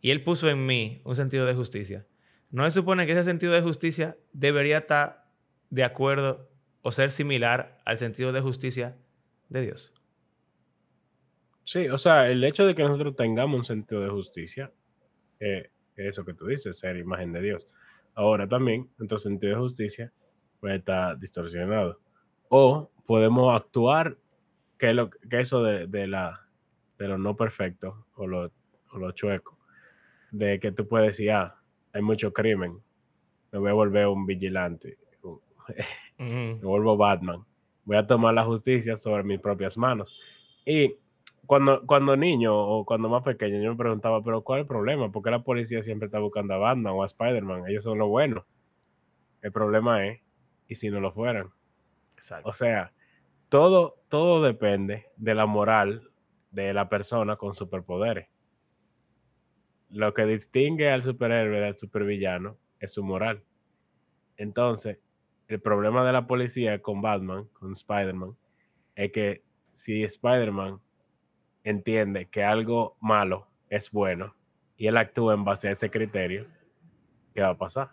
[0.00, 2.06] y Él puso en mí un sentido de justicia,
[2.50, 5.26] ¿no se supone que ese sentido de justicia debería estar
[5.70, 6.50] de acuerdo
[6.82, 8.96] o ser similar al sentido de justicia
[9.48, 9.94] de Dios?
[11.64, 14.72] Sí, o sea, el hecho de que nosotros tengamos un sentido de justicia,
[15.38, 17.68] eh, es eso que tú dices, ser imagen de Dios.
[18.14, 20.12] Ahora también, nuestro sentido de justicia
[20.58, 22.00] puede estar distorsionado.
[22.48, 24.18] O podemos actuar
[24.78, 26.48] que, lo, que eso de, de la,
[26.98, 28.50] de lo no perfecto o lo,
[28.90, 29.59] o lo chueco,
[30.30, 31.56] de que tú puedes decir, ah,
[31.92, 32.78] hay mucho crimen,
[33.52, 34.98] me voy a volver un vigilante,
[36.18, 37.44] me vuelvo Batman.
[37.84, 40.18] Voy a tomar la justicia sobre mis propias manos.
[40.64, 40.96] Y
[41.46, 45.10] cuando, cuando niño o cuando más pequeño, yo me preguntaba, pero ¿cuál es el problema?
[45.10, 47.64] ¿Por qué la policía siempre está buscando a Batman o a Spider-Man?
[47.68, 48.46] Ellos son lo bueno.
[49.42, 50.20] El problema es,
[50.68, 51.50] ¿y si no lo fueran?
[52.14, 52.48] Exacto.
[52.48, 52.92] O sea,
[53.48, 56.10] todo, todo depende de la moral
[56.52, 58.28] de la persona con superpoderes.
[59.90, 63.42] Lo que distingue al superhéroe del supervillano es su moral.
[64.36, 64.98] Entonces,
[65.48, 68.36] el problema de la policía con Batman, con Spider-Man,
[68.94, 70.80] es que si Spider-Man
[71.64, 74.34] entiende que algo malo es bueno
[74.76, 76.46] y él actúa en base a ese criterio,
[77.34, 77.90] ¿qué va a pasar?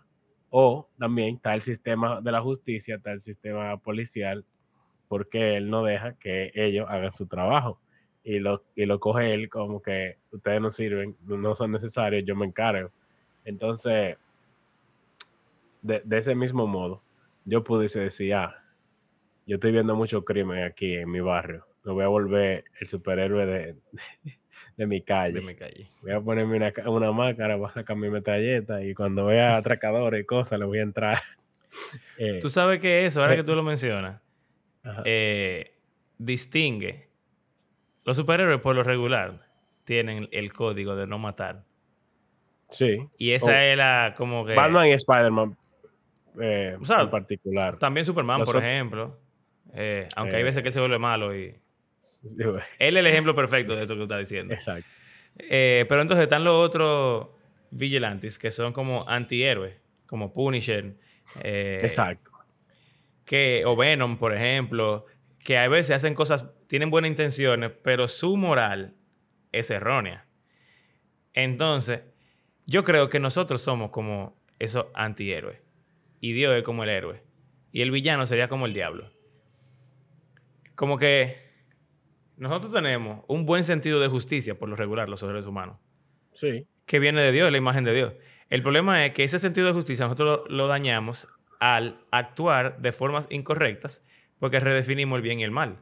[0.50, 4.44] O también está el sistema de la justicia, está el sistema policial,
[5.08, 7.80] porque él no deja que ellos hagan su trabajo.
[8.28, 12.36] Y lo, y lo coge él como que ustedes no sirven, no son necesarios, yo
[12.36, 12.90] me encargo.
[13.46, 14.18] Entonces,
[15.80, 17.00] de, de ese mismo modo,
[17.46, 18.62] yo pudiese decir, ah,
[19.46, 23.46] yo estoy viendo mucho crimen aquí en mi barrio, me voy a volver el superhéroe
[23.46, 23.76] de,
[24.76, 25.40] de mi calle.
[25.40, 25.88] De mi calle.
[26.02, 30.20] Voy a ponerme una, una máscara, voy a sacar mi metralleta y cuando vea atracadores
[30.20, 31.18] y cosas, le voy a entrar.
[32.18, 34.20] Eh, Tú sabes que eso, ahora que tú lo mencionas,
[35.04, 35.70] eh,
[36.16, 37.07] distingue.
[38.08, 39.42] Los superhéroes, por lo regular,
[39.84, 41.62] tienen el código de no matar.
[42.70, 43.06] sí.
[43.18, 43.54] Y esa Oh.
[43.54, 44.54] es la, como que.
[44.54, 45.56] Batman y Spider-Man
[46.40, 47.78] eh, O sea, en particular.
[47.78, 49.18] También Superman, Los por ejemplo.
[49.74, 50.44] Eh, aunque hay Eh.
[50.44, 51.54] veces que él se vuelve malo y.
[52.02, 52.34] Sí,
[52.78, 54.54] Él es el ejemplo perfecto de esto que tú estás diciendo.
[54.54, 54.88] Exacto.
[55.36, 57.28] Pero entonces están los otros
[57.70, 60.94] vigilantes que son como antihéroes, como Punisher.
[61.42, 62.30] Exacto.
[63.26, 65.04] que, o Venom, por ejemplo,
[65.38, 68.96] que a veces hacen cosas, tienen buenas intenciones, pero su moral
[69.52, 70.26] es errónea.
[71.32, 72.02] Entonces,
[72.66, 75.60] yo creo que nosotros somos como esos antihéroes.
[76.20, 77.22] Y Dios es como el héroe.
[77.72, 79.12] Y el villano sería como el diablo.
[80.74, 81.38] Como que
[82.36, 85.78] nosotros tenemos un buen sentido de justicia, por lo regular, los seres humanos
[86.34, 86.66] Sí.
[86.86, 88.14] que viene de Dios, la imagen de Dios.
[88.48, 91.28] El problema es que ese sentido de justicia nosotros lo, lo dañamos
[91.60, 94.06] al actuar de formas incorrectas
[94.38, 95.78] porque redefinimos el bien y el mal.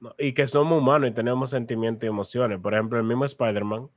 [0.00, 2.58] No, Y que somos humanos y tenemos sentimientos y emociones.
[2.58, 3.88] Por ejemplo, el mismo Spider-Man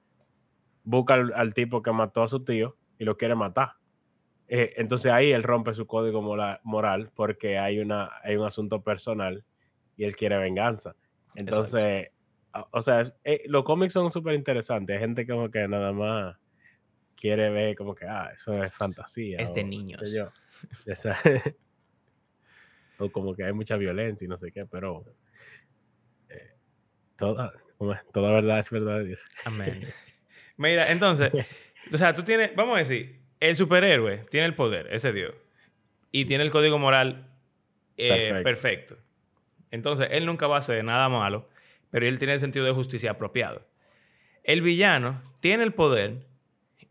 [0.84, 3.76] busca al, al tipo que mató a su tío y lo quiere matar.
[4.48, 9.44] Eh, entonces ahí él rompe su código moral porque hay, una, hay un asunto personal
[9.98, 10.96] y él quiere venganza.
[11.36, 12.10] Entonces,
[12.72, 14.96] o sea, eh, los cómics son súper interesantes.
[14.96, 16.38] Hay gente como que nada más
[17.16, 19.40] quiere ver como que, ah, eso es fantasía.
[19.40, 20.14] Es o de sé niños.
[20.14, 20.30] yo.
[22.98, 25.04] O como que hay mucha violencia y no sé qué, pero
[26.30, 26.52] eh,
[27.16, 27.54] toda,
[28.12, 29.22] toda verdad es verdad de Dios.
[29.46, 29.88] Amén.
[30.58, 31.32] Mira, entonces,
[31.92, 35.34] o sea, tú tienes, vamos a decir, el superhéroe tiene el poder, ese Dios,
[36.12, 37.34] y tiene el código moral
[37.98, 38.44] eh, Perfecto.
[38.44, 38.98] perfecto.
[39.72, 41.50] Entonces, él nunca va a hacer nada malo,
[41.90, 43.68] pero él tiene el sentido de justicia apropiado.
[44.44, 46.26] El villano tiene el poder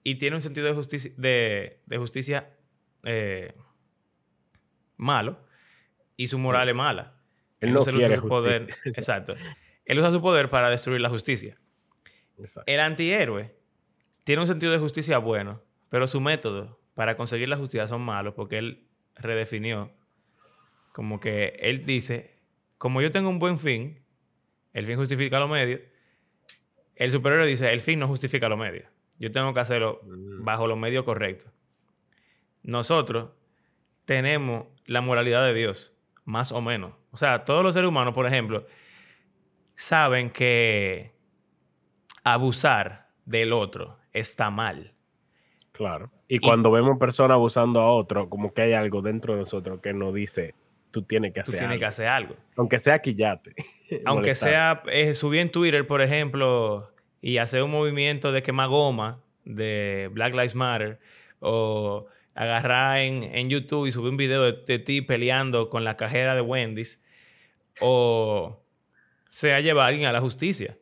[0.02, 2.50] y tiene un sentido de justicia, de, de justicia
[3.04, 3.54] eh,
[4.96, 5.38] malo
[6.22, 7.14] y su moral es mala.
[7.60, 9.34] Él no usa su poder, exacto.
[9.84, 11.58] Él usa su poder para destruir la justicia.
[12.38, 12.70] Exacto.
[12.72, 13.54] El antihéroe
[14.24, 18.34] tiene un sentido de justicia bueno, pero su método para conseguir la justicia son malos
[18.34, 19.90] porque él redefinió
[20.92, 22.38] como que él dice,
[22.78, 24.02] como yo tengo un buen fin,
[24.72, 25.80] el fin justifica los medios,
[26.96, 28.86] el superhéroe dice, el fin no justifica los medios.
[29.18, 30.44] Yo tengo que hacerlo Mm.
[30.44, 31.50] bajo los medios correctos.
[32.62, 33.30] Nosotros
[34.04, 36.92] tenemos la moralidad de Dios, más o menos.
[37.10, 38.66] O sea, todos los seres humanos, por ejemplo,
[39.74, 41.12] saben que
[42.24, 44.92] abusar del otro está mal.
[45.72, 46.10] Claro.
[46.28, 49.92] Y cuando vemos personas abusando a otro, como que hay algo dentro de nosotros que
[49.92, 50.54] nos dice,
[50.90, 51.80] tú tienes que Tú hacer tienes algo.
[51.80, 52.36] que hacer algo.
[52.56, 53.54] Aunque sea quillate.
[54.04, 54.48] Aunque molestar.
[54.48, 60.08] sea eh, subir en Twitter, por ejemplo, y hacer un movimiento de quemar goma de
[60.12, 61.00] Black Lives Matter
[61.40, 66.40] o agarrar en, YouTube y subir un video de, ti peleando con la cajera de
[66.40, 67.02] Wendy's
[67.80, 68.62] o
[69.28, 70.76] sea llevar a alguien a la justicia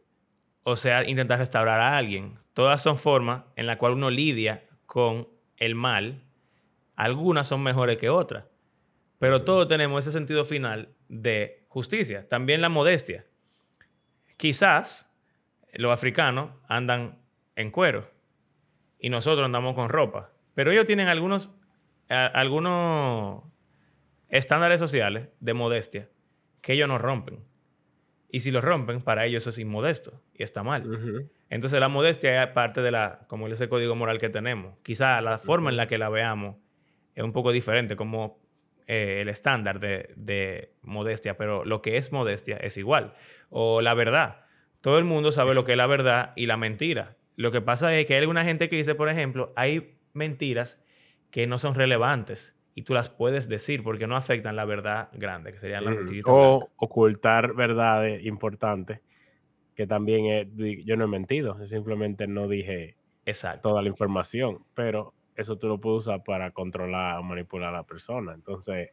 [0.62, 2.38] o sea intentar restaurar a alguien.
[2.54, 6.22] Todas son formas en las cuales uno lidia con el mal.
[6.96, 8.44] Algunas son mejores que otras.
[9.18, 12.28] Pero todos tenemos ese sentido final de justicia.
[12.28, 13.26] También la modestia.
[14.36, 15.14] Quizás
[15.74, 17.18] los africanos andan
[17.56, 18.10] en cuero
[18.98, 20.29] y nosotros andamos con ropa.
[20.54, 21.50] Pero ellos tienen algunos,
[22.08, 23.44] algunos
[24.28, 26.08] estándares sociales de modestia
[26.60, 27.44] que ellos no rompen.
[28.32, 31.28] Y si los rompen, para ellos eso es inmodesto y está mal.
[31.48, 34.78] Entonces la modestia es parte de la, como ese código moral que tenemos.
[34.82, 36.56] Quizá la forma en la que la veamos
[37.14, 38.40] es un poco diferente, como
[38.86, 43.14] eh, el estándar de, de, modestia, pero lo que es modestia es igual.
[43.48, 44.44] O la verdad.
[44.80, 47.16] Todo el mundo sabe lo que es la verdad y la mentira.
[47.36, 50.82] Lo que pasa es que hay alguna gente que dice, por ejemplo, hay mentiras
[51.30, 55.52] que no son relevantes y tú las puedes decir porque no afectan la verdad grande,
[55.52, 56.22] que sería la mentira.
[56.26, 59.00] O ocultar verdades importantes,
[59.74, 62.96] que también es, yo no he mentido, yo simplemente no dije
[63.26, 63.68] Exacto.
[63.68, 67.84] toda la información, pero eso tú lo puedes usar para controlar o manipular a la
[67.84, 68.34] persona.
[68.34, 68.90] Entonces,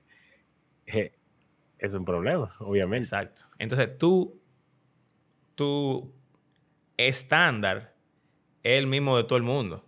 [0.86, 3.06] es un problema, obviamente.
[3.06, 3.44] Exacto.
[3.60, 4.42] Entonces, tú,
[5.56, 6.14] tu
[6.98, 7.96] estándar
[8.64, 9.87] es el mismo de todo el mundo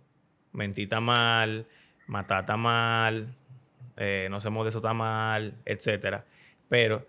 [0.52, 1.66] mentita mal,
[2.06, 3.34] matata mal,
[3.96, 6.22] eh, no se de eso está mal, etc.
[6.68, 7.06] Pero,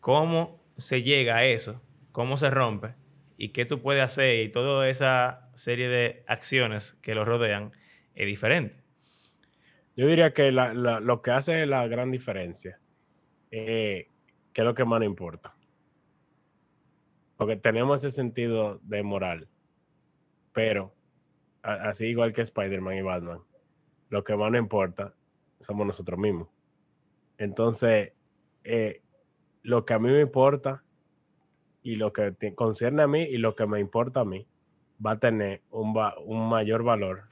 [0.00, 1.80] ¿cómo se llega a eso?
[2.12, 2.94] ¿Cómo se rompe?
[3.36, 4.44] ¿Y qué tú puedes hacer?
[4.44, 7.72] Y toda esa serie de acciones que lo rodean
[8.14, 8.76] es diferente.
[9.96, 12.80] Yo diría que lo que hace la gran diferencia
[13.56, 14.08] eh,
[14.52, 15.54] que es lo que más nos importa.
[17.36, 19.48] Porque tenemos ese sentido de moral,
[20.52, 20.92] pero
[21.64, 23.40] así igual que Spider-Man y Batman,
[24.10, 25.14] lo que más nos importa
[25.60, 26.48] somos nosotros mismos.
[27.38, 28.12] Entonces,
[28.64, 29.00] eh,
[29.62, 30.84] lo que a mí me importa
[31.82, 34.46] y lo que concierne a mí y lo que me importa a mí
[35.04, 37.24] va a tener un, un mayor valor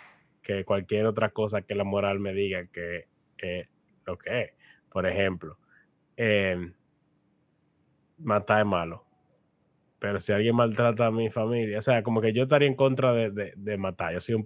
[0.42, 3.07] que cualquier otra cosa que la moral me diga que
[3.38, 3.68] es
[4.05, 4.51] lo que es.
[4.90, 5.59] Por ejemplo,
[6.16, 6.73] eh,
[8.18, 9.05] matar es malo.
[10.03, 13.12] Pero si alguien maltrata a mi familia, o sea, como que yo estaría en contra
[13.12, 14.12] de, matar.
[14.12, 14.45] Yo soy un,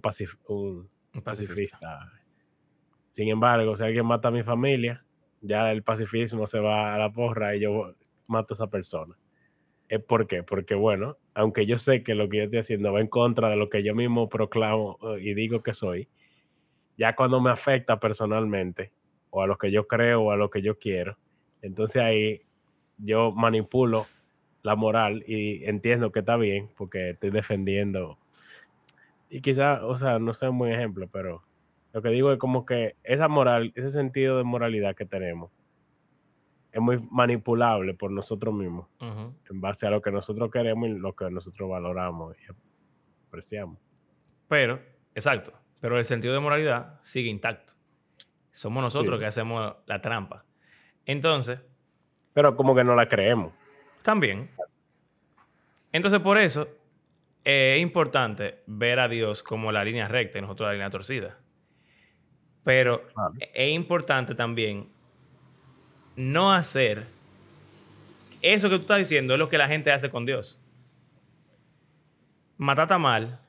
[0.49, 0.87] un,
[1.23, 2.11] pacifista.
[3.09, 5.03] Sin embargo, si alguien mata a mi familia,
[5.41, 7.95] ya el pacifismo se va a la porra y yo
[8.27, 9.15] mato a esa persona.
[9.89, 10.43] ¿Es por qué?
[10.43, 13.55] Porque, bueno, aunque yo sé que lo que yo estoy haciendo va en contra de
[13.55, 16.07] lo que yo mismo proclamo eh, y digo que soy,
[16.99, 18.91] ya cuando me afecta personalmente,
[19.31, 21.17] o a lo que yo creo o a lo que yo quiero,
[21.63, 22.41] entonces ahí
[22.99, 24.05] yo manipulo
[24.67, 28.19] la moral y entiendo que está bien porque estoy defendiendo.
[29.29, 31.43] Y quizá, o sea, no sea un buen ejemplo, pero
[31.93, 35.49] lo que digo es como que esa moral, ese sentido de moralidad que tenemos
[36.71, 41.15] es muy manipulable por nosotros mismos en base a lo que nosotros queremos y lo
[41.15, 42.43] que nosotros valoramos y
[43.27, 43.79] apreciamos.
[44.47, 44.79] Pero,
[45.15, 47.73] exacto, pero el sentido de moralidad sigue intacto.
[48.51, 50.43] Somos nosotros que hacemos la trampa.
[51.05, 51.63] Entonces...
[52.33, 53.53] Pero como que no la creemos.
[54.03, 54.49] También.
[55.91, 56.67] Entonces, por eso
[57.43, 61.37] es importante ver a Dios como la línea recta y nosotros la línea torcida.
[62.63, 63.07] Pero
[63.53, 64.89] es importante también
[66.17, 67.07] no hacer
[68.41, 70.59] eso que tú estás diciendo, es lo que la gente hace con Dios.
[72.57, 73.39] Matata mal,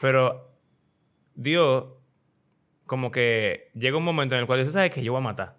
[0.00, 0.52] pero
[1.34, 1.86] Dios
[2.86, 5.56] como que llega un momento en el cual Dios sabe que yo voy a matar.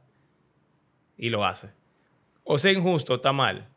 [1.17, 1.71] Y lo hace.
[2.43, 3.67] O sea injusto, está mal.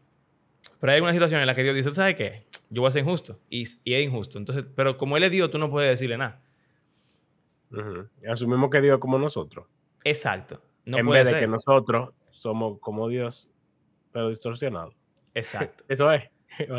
[0.82, 2.44] Pero hay una situación en la que Dios dice, ¿sabes qué?
[2.68, 3.38] Yo voy a ser injusto.
[3.48, 4.36] Y, es injusto.
[4.36, 6.42] Entonces, pero como Él es Dios, tú no puedes decirle nada.
[8.28, 9.68] Asumimos que Dios es como nosotros.
[10.02, 10.60] Exacto.
[10.84, 13.48] No en vez de que nosotros somos como Dios,
[14.10, 14.96] pero distorsionados.
[15.34, 15.84] Exacto.
[15.88, 16.28] Eso es.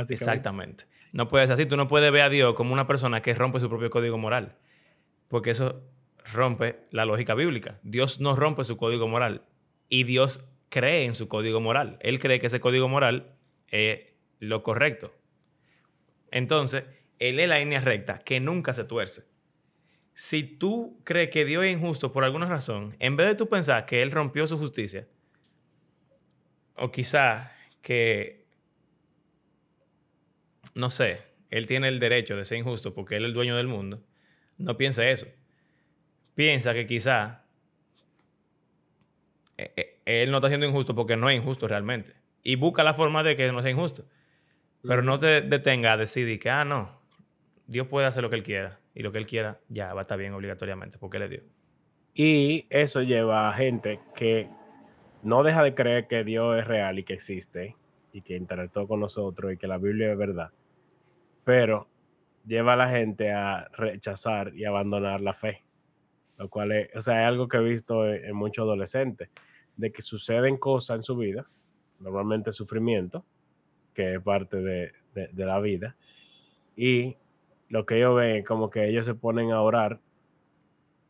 [0.10, 0.84] Exactamente.
[1.14, 1.66] No puedes así.
[1.66, 4.58] Tú no puedes ver a Dios como una persona que rompe su propio código moral.
[5.30, 5.82] Porque eso
[6.34, 7.80] rompe la lógica bíblica.
[7.84, 9.44] Dios no rompe su código moral.
[9.88, 12.00] Y Dios cree en su código moral.
[12.02, 13.38] Él cree que ese código moral
[14.40, 15.14] lo correcto.
[16.32, 16.84] Entonces,
[17.20, 19.24] él es la línea recta que nunca se tuerce.
[20.14, 23.86] Si tú crees que Dios es injusto por alguna razón, en vez de tú pensar
[23.86, 25.08] que Él rompió su justicia,
[26.76, 27.52] o quizá
[27.82, 28.46] que,
[30.76, 33.68] no sé, Él tiene el derecho de ser injusto porque Él es el dueño del
[33.68, 34.04] mundo,
[34.58, 35.28] no piensa eso.
[36.36, 37.46] Piensa que quizá
[39.58, 42.94] eh, eh, Él no está siendo injusto porque no es injusto realmente y busca la
[42.94, 44.06] forma de que no sea injusto.
[44.82, 47.00] Pero no te detenga a decidir que, ah, no,
[47.68, 48.80] Dios puede hacer lo que Él quiera.
[48.96, 51.44] y lo que Él quiera, ya va a estar bien obligatoriamente, porque Él es Dios.
[52.14, 54.48] Y eso lleva a gente que
[55.24, 57.76] no deja de creer que Dios es real y que existe
[58.12, 60.52] y que interactuó con nosotros y que la Biblia es verdad.
[61.44, 61.88] Pero
[62.46, 65.64] lleva a la gente a rechazar y abandonar la fe.
[66.38, 69.30] Lo cual es, o sea, es algo que he visto en, muchos adolescentes,
[69.76, 71.48] de que suceden cosas en su vida,
[72.00, 73.26] normalmente sufrimiento,
[73.94, 75.96] que es parte de, de la vida,
[76.76, 77.18] y
[77.70, 80.00] lo que ellos ven es como que ellos se ponen a orar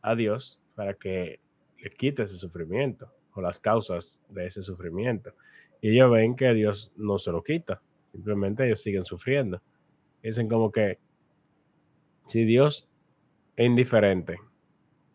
[0.02, 1.40] a Dios para que
[1.78, 5.34] le quite ese sufrimiento o las causas de ese sufrimiento.
[5.80, 7.82] Y ellos ven que Dios no se lo quita,
[8.12, 9.60] simplemente ellos siguen sufriendo.
[10.22, 10.98] Dicen como que
[12.26, 12.88] si Dios
[13.56, 14.38] es indiferente,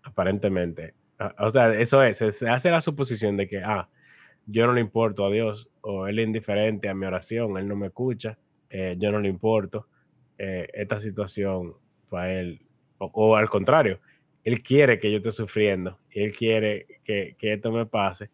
[0.04, 0.94] aparentemente,
[1.40, 3.90] o sea, eso es, se hace la suposición de que, ah,
[4.52, 7.76] yo no le importo a Dios, o Él es indiferente a mi oración, Él no
[7.76, 8.38] me escucha,
[8.70, 9.88] eh, yo no le importo
[10.38, 11.76] eh, esta situación
[12.10, 12.62] para Él,
[12.97, 14.00] o, al contrario,
[14.43, 18.32] Él quiere que yo esté sufriendo, Él quiere que, que esto me pase,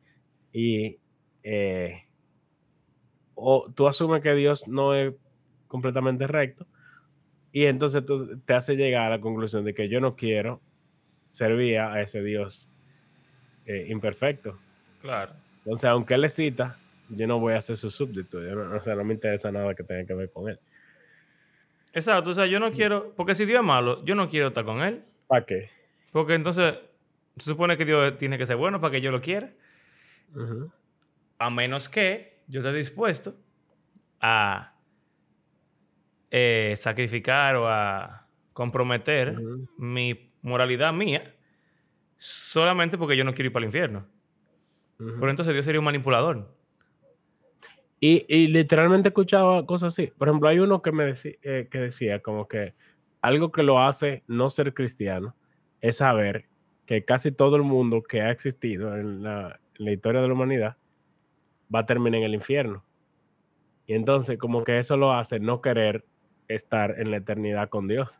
[0.54, 0.98] y
[1.44, 2.04] eh,
[3.34, 5.14] o tú asumes que Dios no es
[5.68, 6.66] completamente recto,
[7.52, 8.04] y entonces
[8.46, 10.62] te hace llegar a la conclusión de que yo no quiero
[11.32, 12.70] servir a ese Dios
[13.66, 14.58] imperfecto.
[15.02, 15.45] Claro.
[15.66, 16.78] Entonces, aunque él le cita,
[17.10, 18.40] yo no voy a ser su súbdito.
[18.40, 20.60] no, o sea, no me interesa nada que tenga que ver con él.
[21.92, 22.30] Exacto.
[22.30, 23.14] O sea, yo no quiero.
[23.16, 25.04] Porque si Dios es malo, yo no quiero estar con él.
[25.28, 25.70] ¿Para qué?
[26.12, 26.76] Porque entonces
[27.38, 29.52] se supone que Dios tiene que ser bueno para que yo lo quiera.
[31.40, 33.36] A menos que yo esté dispuesto
[34.22, 34.74] a
[36.30, 39.36] eh, sacrificar o a comprometer
[39.78, 41.34] mi moralidad mía
[42.18, 44.06] solamente porque yo no quiero ir para el infierno.
[44.98, 46.56] Por entonces Dios sería un manipulador.
[48.00, 50.08] Y, literalmente escuchaba cosas así.
[50.08, 52.76] Por ejemplo, hay uno que me decía, eh, que decía como que
[53.22, 55.36] algo que lo hace no ser cristiano
[55.82, 56.46] es saber
[56.86, 60.34] que casi todo el mundo que ha existido en la, en la historia de la
[60.34, 60.78] humanidad
[61.74, 62.84] va a terminar en el infierno.
[63.88, 66.06] Y entonces como que eso lo hace no querer
[66.48, 68.20] estar en la eternidad con Dios.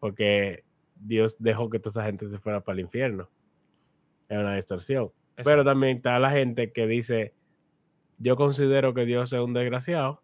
[0.00, 0.64] Porque
[0.96, 3.28] Dios dejó que toda esa gente se fuera para el infierno.
[4.28, 5.10] Es una distorsión.
[5.44, 7.32] Pero también está la gente que dice,
[8.18, 10.20] yo considero que Dios es un desgraciado,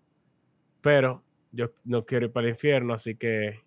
[0.81, 3.61] pero yo no quiero ir para el infierno, así que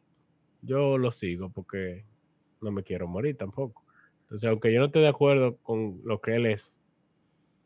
[0.61, 2.03] yo lo sigo porque
[2.61, 3.83] no me quiero morir tampoco.
[4.23, 6.81] Entonces, aunque yo no esté de acuerdo con lo que él es,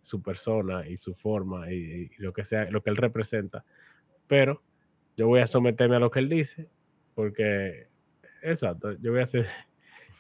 [0.02, 3.64] su persona y su forma y lo que sea, lo que él representa,
[4.28, 4.62] pero
[5.16, 6.68] yo voy a someterme a lo que él dice,
[7.14, 7.88] porque,
[8.42, 9.48] exacto, yo voy a hacer,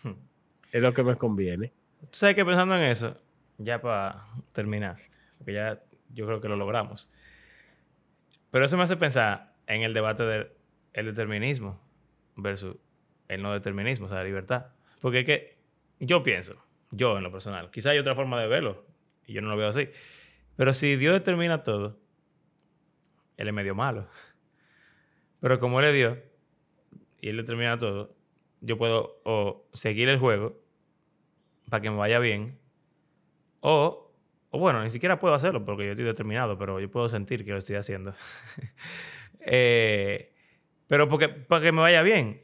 [0.72, 1.74] es lo que me conviene.
[2.00, 3.16] Tú sabes que pensando en eso,
[3.64, 4.98] ya para terminar,
[5.38, 5.82] porque ya
[6.14, 7.12] yo creo que lo logramos,
[8.52, 11.80] pero eso me hace pensar en el debate del determinismo
[12.36, 12.76] versus
[13.28, 14.68] el no determinismo, o sea, la libertad.
[15.00, 15.58] Porque es que
[16.00, 18.86] yo pienso, yo en lo personal, quizá hay otra forma de verlo,
[19.26, 19.90] y yo no lo veo así,
[20.58, 21.98] pero si Dios determina todo,
[23.38, 24.08] Él es medio malo.
[25.42, 26.18] Pero como él es Dios
[27.20, 28.16] y él determina todo,
[28.62, 30.56] yo puedo o seguir el juego
[31.70, 32.60] para que me vaya bien,
[33.62, 34.14] o,
[34.50, 37.52] o bueno, ni siquiera puedo hacerlo porque yo estoy determinado, pero yo puedo sentir que
[37.52, 38.14] lo estoy haciendo.
[39.44, 40.36] Eh,
[40.86, 42.44] pero porque, para que me vaya bien.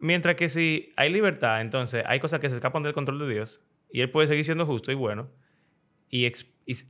[0.00, 3.64] Mientras que si hay libertad, entonces hay cosas que se escapan del control de Dios
[3.92, 5.30] y Él puede seguir siendo justo y bueno
[6.14, 6.30] y,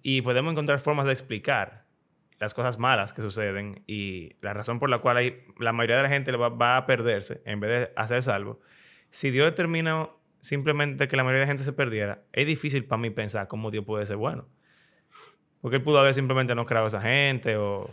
[0.03, 1.85] y podemos encontrar formas de explicar
[2.39, 6.03] las cosas malas que suceden y la razón por la cual hay, la mayoría de
[6.03, 8.61] la gente va, a perderse en vez de hacer salvo,
[9.11, 10.09] si Dios determina
[10.45, 13.71] simplemente que la mayoría de la gente se perdiera, es difícil para mí pensar cómo
[13.71, 14.47] Dios puede ser bueno.
[15.63, 17.91] Porque él pudo haber simplemente no creado a esa gente o...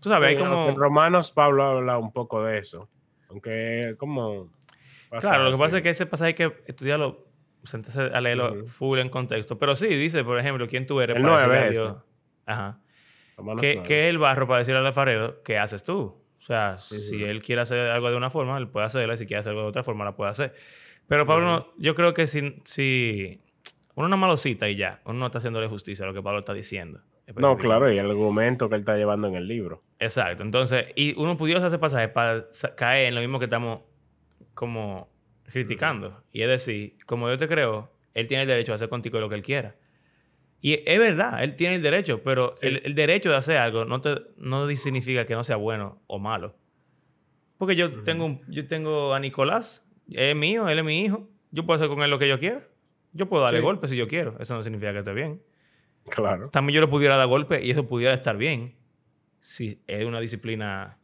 [0.00, 0.70] Tú sabes, hay como...
[0.70, 2.88] En Romanos Pablo habla un poco de eso.
[3.28, 4.50] Aunque como...
[5.20, 7.26] Claro, lo que pasa es que ese pasaje hay que estudiarlo,
[7.64, 9.58] sentarse a leerlo full en contexto.
[9.58, 11.96] Pero sí, dice, por ejemplo, quién tú eres para Dios.
[12.46, 12.78] Ajá.
[13.60, 16.24] ¿Qué, es el barro para decirle al alfarero qué haces tú?
[16.38, 19.26] O sea, si él quiere hacer algo de una forma, él puede hacerlo, y si
[19.26, 20.54] quiere hacer algo de otra forma, la puede hacer.
[21.10, 23.40] Pero Pablo, yo creo que si, si
[23.96, 26.38] uno no malo cita y ya, uno no está haciéndole justicia a lo que Pablo
[26.38, 27.00] está diciendo.
[27.34, 29.82] No, claro, y el argumento que él está llevando en el libro.
[29.98, 30.44] Exacto.
[30.44, 32.46] Entonces, y uno pudiera hacer pasajes para
[32.76, 33.80] caer en lo mismo que estamos
[34.54, 35.08] como
[35.50, 36.22] criticando.
[36.30, 39.28] Y es decir, como yo te creo, él tiene el derecho a hacer contigo lo
[39.28, 39.74] que él quiera.
[40.60, 44.14] Y es verdad, él tiene el derecho, pero el, derecho de hacer algo no, te,
[44.36, 46.54] no significa que no sea bueno o malo.
[47.58, 51.28] Porque yo, tengo, yo tengo a Nicolás, es mío, él es mi hijo.
[51.50, 52.62] Yo puedo hacer con él lo que yo quiera.
[53.12, 54.36] Yo puedo darle golpes si yo quiero.
[54.38, 55.42] Eso no significa que esté bien.
[56.08, 56.48] Claro.
[56.50, 58.74] También yo le pudiera dar golpes y eso pudiera estar bien.
[59.40, 60.98] Si es una disciplina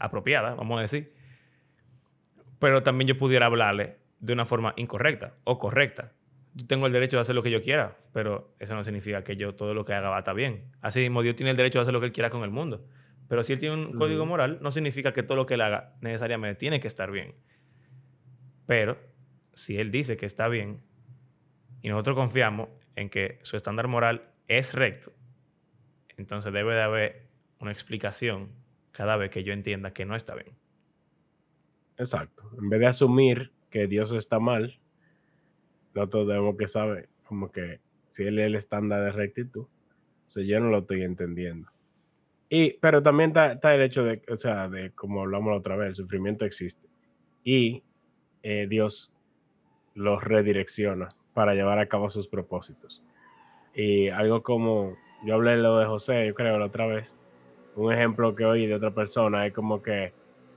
[0.00, 1.12] apropiada, vamos a decir.
[2.58, 6.12] pero también yo pudiera hablarle de una forma incorrecta o correcta.
[6.54, 9.36] Yo tengo el derecho de hacer lo que yo quiera, pero eso no significa que
[9.36, 10.70] yo todo lo que haga va a estar bien.
[10.80, 12.86] Así mismo, Dios tiene el derecho de hacer lo que él quiera con el mundo.
[13.28, 14.28] Pero si él tiene un código Ujú.
[14.30, 17.34] moral, no significa que todo lo que él haga necesariamente tiene que estar bien.
[18.66, 18.96] Pero
[19.52, 20.80] si él dice que está bien
[21.82, 25.12] y nosotros confiamos en que su estándar moral es recto,
[26.16, 27.26] entonces debe de haber
[27.60, 28.50] una explicación
[28.92, 30.56] cada vez que yo entienda que no está bien.
[31.96, 32.50] Exacto.
[32.58, 34.78] En vez de asumir que Dios está mal,
[35.94, 39.66] nosotros debemos que saber como que si él es el estándar de rectitud,
[40.26, 41.68] eso yo no lo estoy entendiendo.
[42.48, 45.88] Y, pero también está, el hecho de, o sea, de como hablamos la otra vez,
[45.88, 46.88] el sufrimiento existe.
[47.42, 47.82] Y
[48.44, 49.10] eh, Dios
[49.94, 53.02] los redirecciona para llevar a cabo sus propósitos.
[53.74, 57.18] Y algo como, yo hablé de lo de José, yo creo, la otra vez,
[57.74, 60.12] un ejemplo que oí de otra persona es como que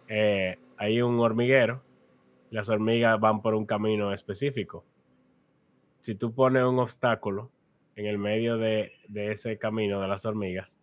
[0.10, 1.82] eh, hay un hormiguero,
[2.52, 4.84] las hormigas van por un camino específico.
[6.02, 7.50] Si tú pones un obstáculo
[7.96, 10.78] en el medio de, de ese camino de las hormigas,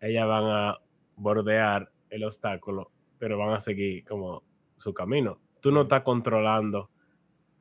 [0.00, 0.78] ellas van a
[1.16, 4.42] bordear el obstáculo, pero van a seguir como
[4.76, 5.38] su camino.
[5.60, 6.90] Tú no estás controlando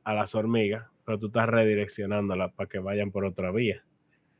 [0.03, 3.83] a las hormigas, pero tú estás redireccionándolas para que vayan por otra vía.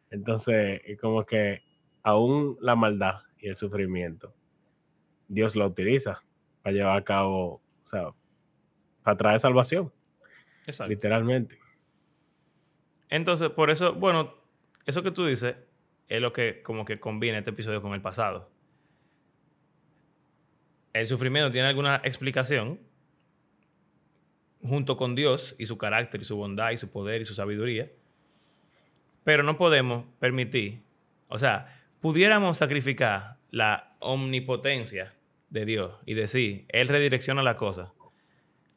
[0.10, 1.62] Entonces, es como que
[2.04, 4.34] aún la maldad y el sufrimiento,
[5.28, 6.24] Dios lo utiliza
[6.62, 8.12] para llevar a cabo, o sea,
[9.04, 9.92] para traer salvación,
[10.66, 10.90] Exacto.
[10.90, 11.60] literalmente.
[13.10, 14.34] Entonces, por eso, bueno,
[14.86, 15.56] eso que tú dices
[16.08, 18.50] es lo que como que combina este episodio con el pasado.
[20.94, 22.80] El sufrimiento tiene alguna explicación
[24.68, 27.90] junto con Dios y su carácter y su bondad y su poder y su sabiduría,
[29.24, 30.82] pero no podemos permitir,
[31.28, 35.14] o sea, pudiéramos sacrificar la omnipotencia
[35.50, 37.94] de Dios y decir, Él redirecciona la cosa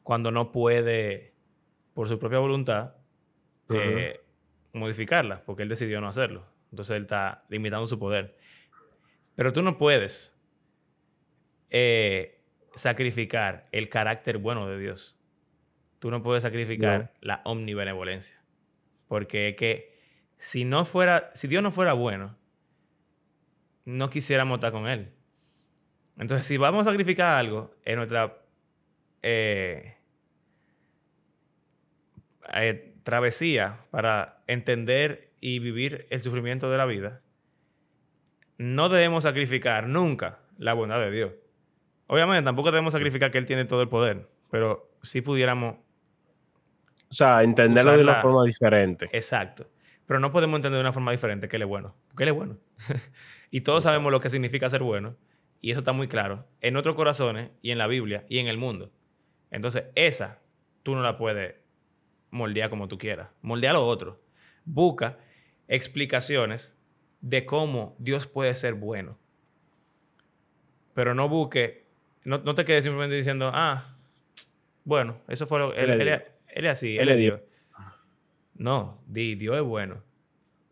[0.03, 1.33] cuando no puede,
[1.93, 2.95] por su propia voluntad,
[3.69, 3.79] Ujú.
[3.79, 4.19] eh,
[4.73, 6.45] modificarla, porque él decidió no hacerlo.
[6.71, 8.35] Entonces él está limitando su poder.
[9.35, 10.35] Pero tú no puedes
[11.69, 12.39] eh,
[12.75, 15.17] sacrificar el carácter bueno de Dios.
[16.01, 18.41] Tú no puedes sacrificar la omnibenevolencia.
[19.07, 19.99] Porque es que
[20.39, 22.35] si no fuera, si Dios no fuera bueno,
[23.85, 25.11] no quisiéramos estar con Él.
[26.17, 28.35] Entonces, si vamos a sacrificar algo en nuestra
[29.21, 29.93] eh,
[32.51, 37.21] eh, travesía para entender y vivir el sufrimiento de la vida,
[38.57, 41.33] no debemos sacrificar nunca la bondad de Dios.
[42.07, 45.75] Obviamente, tampoco debemos sacrificar que Él tiene todo el poder, pero si pudiéramos,
[47.11, 49.09] O sea, entenderlo de una forma diferente.
[49.11, 49.67] exacto.
[50.07, 52.35] Pero no podemos entender de una forma diferente que Él es bueno, porque Él es
[52.35, 52.57] bueno.
[53.51, 53.93] y todos Exacto.
[53.93, 55.15] sabemos lo que significa ser bueno,
[55.61, 58.57] y eso está muy claro en nuestros corazones y en la Biblia y en el
[58.57, 58.91] mundo.
[59.51, 60.39] Entonces, esa
[60.83, 61.55] tú no la puedes
[62.31, 63.29] moldear como tú quieras.
[63.41, 64.21] Moldea lo otro.
[64.65, 65.17] Busca
[65.67, 66.77] explicaciones
[67.21, 69.17] de cómo Dios puede ser bueno.
[70.93, 71.85] Pero no busque,
[72.23, 73.95] no, no te quedes simplemente diciendo, ah,
[74.83, 76.23] bueno, eso fue lo, Él él es-
[76.53, 77.41] él es así, Él es Dios.
[78.55, 80.03] No, di, Dios es bueno.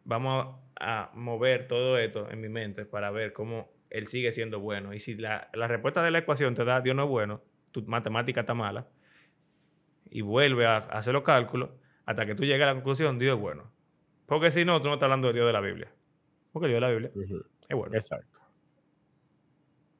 [0.03, 4.59] Vamos a, a mover todo esto en mi mente para ver cómo Él sigue siendo
[4.59, 4.93] bueno.
[4.93, 7.81] Y si la, la respuesta de la ecuación te da Dios no es bueno, tu
[7.83, 8.87] matemática está mala,
[10.09, 11.69] y vuelve a, a hacer los cálculos
[12.05, 13.71] hasta que tú llegues a la conclusión, Dios es bueno.
[14.25, 15.91] Porque si no, tú no estás hablando de Dios de la Biblia.
[16.51, 17.11] Porque Dios de la Biblia
[17.67, 17.93] es bueno.
[17.95, 18.39] Exacto.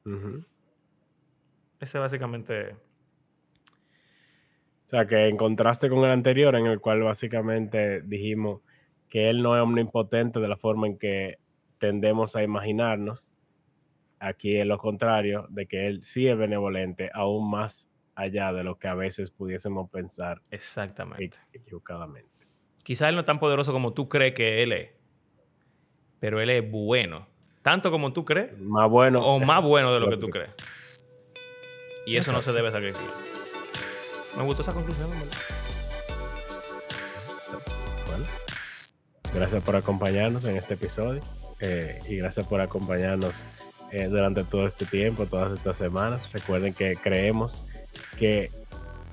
[0.06, 0.44] Ujú.
[1.80, 2.76] Ese es básicamente...
[4.90, 8.62] O sea, que en contraste con el anterior, en el cual básicamente dijimos
[9.08, 11.38] que él no es omnipotente de la forma en que
[11.78, 13.24] tendemos a imaginarnos,
[14.18, 18.80] aquí es lo contrario, de que él sí es benevolente, aún más allá de lo
[18.80, 21.38] que a veces pudiésemos pensar Exactamente.
[21.54, 22.48] equivocadamente.
[22.82, 24.90] Quizás Él no es tan poderoso como tú crees que Él es.
[26.20, 27.28] Pero Él es bueno.
[27.62, 29.24] Tanto como tú crees Más bueno.
[29.24, 30.50] o más bueno de lo que tú crees.
[32.08, 33.39] Y eso no se debe sacrificar.
[34.38, 35.10] Me gustó esa conclusión.
[35.10, 35.28] verdad.
[38.08, 38.26] Bueno,
[39.34, 41.22] gracias por acompañarnos en este episodio
[41.62, 43.44] eh, y gracias por acompañarnos
[43.92, 46.32] eh, durante todo este tiempo, todas estas semanas.
[46.32, 47.64] Recuerden que creemos
[48.18, 48.52] que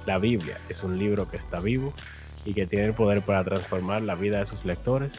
[0.06, 1.92] la Biblia es un libro que está vivo
[2.44, 5.18] y que tiene el poder para transformar la vida de sus lectores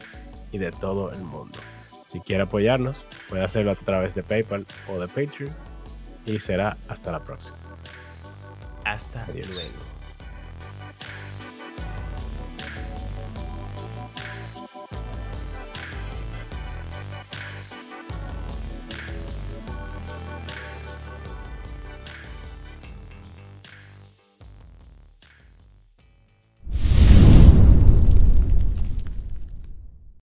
[0.52, 1.58] y de todo el mundo.
[2.06, 5.54] Si quiere apoyarnos, puede hacerlo a través de PayPal o de Patreon
[6.24, 7.57] y será hasta la próxima.
[8.92, 9.48] Hasta Adiós.
[9.50, 9.97] luego.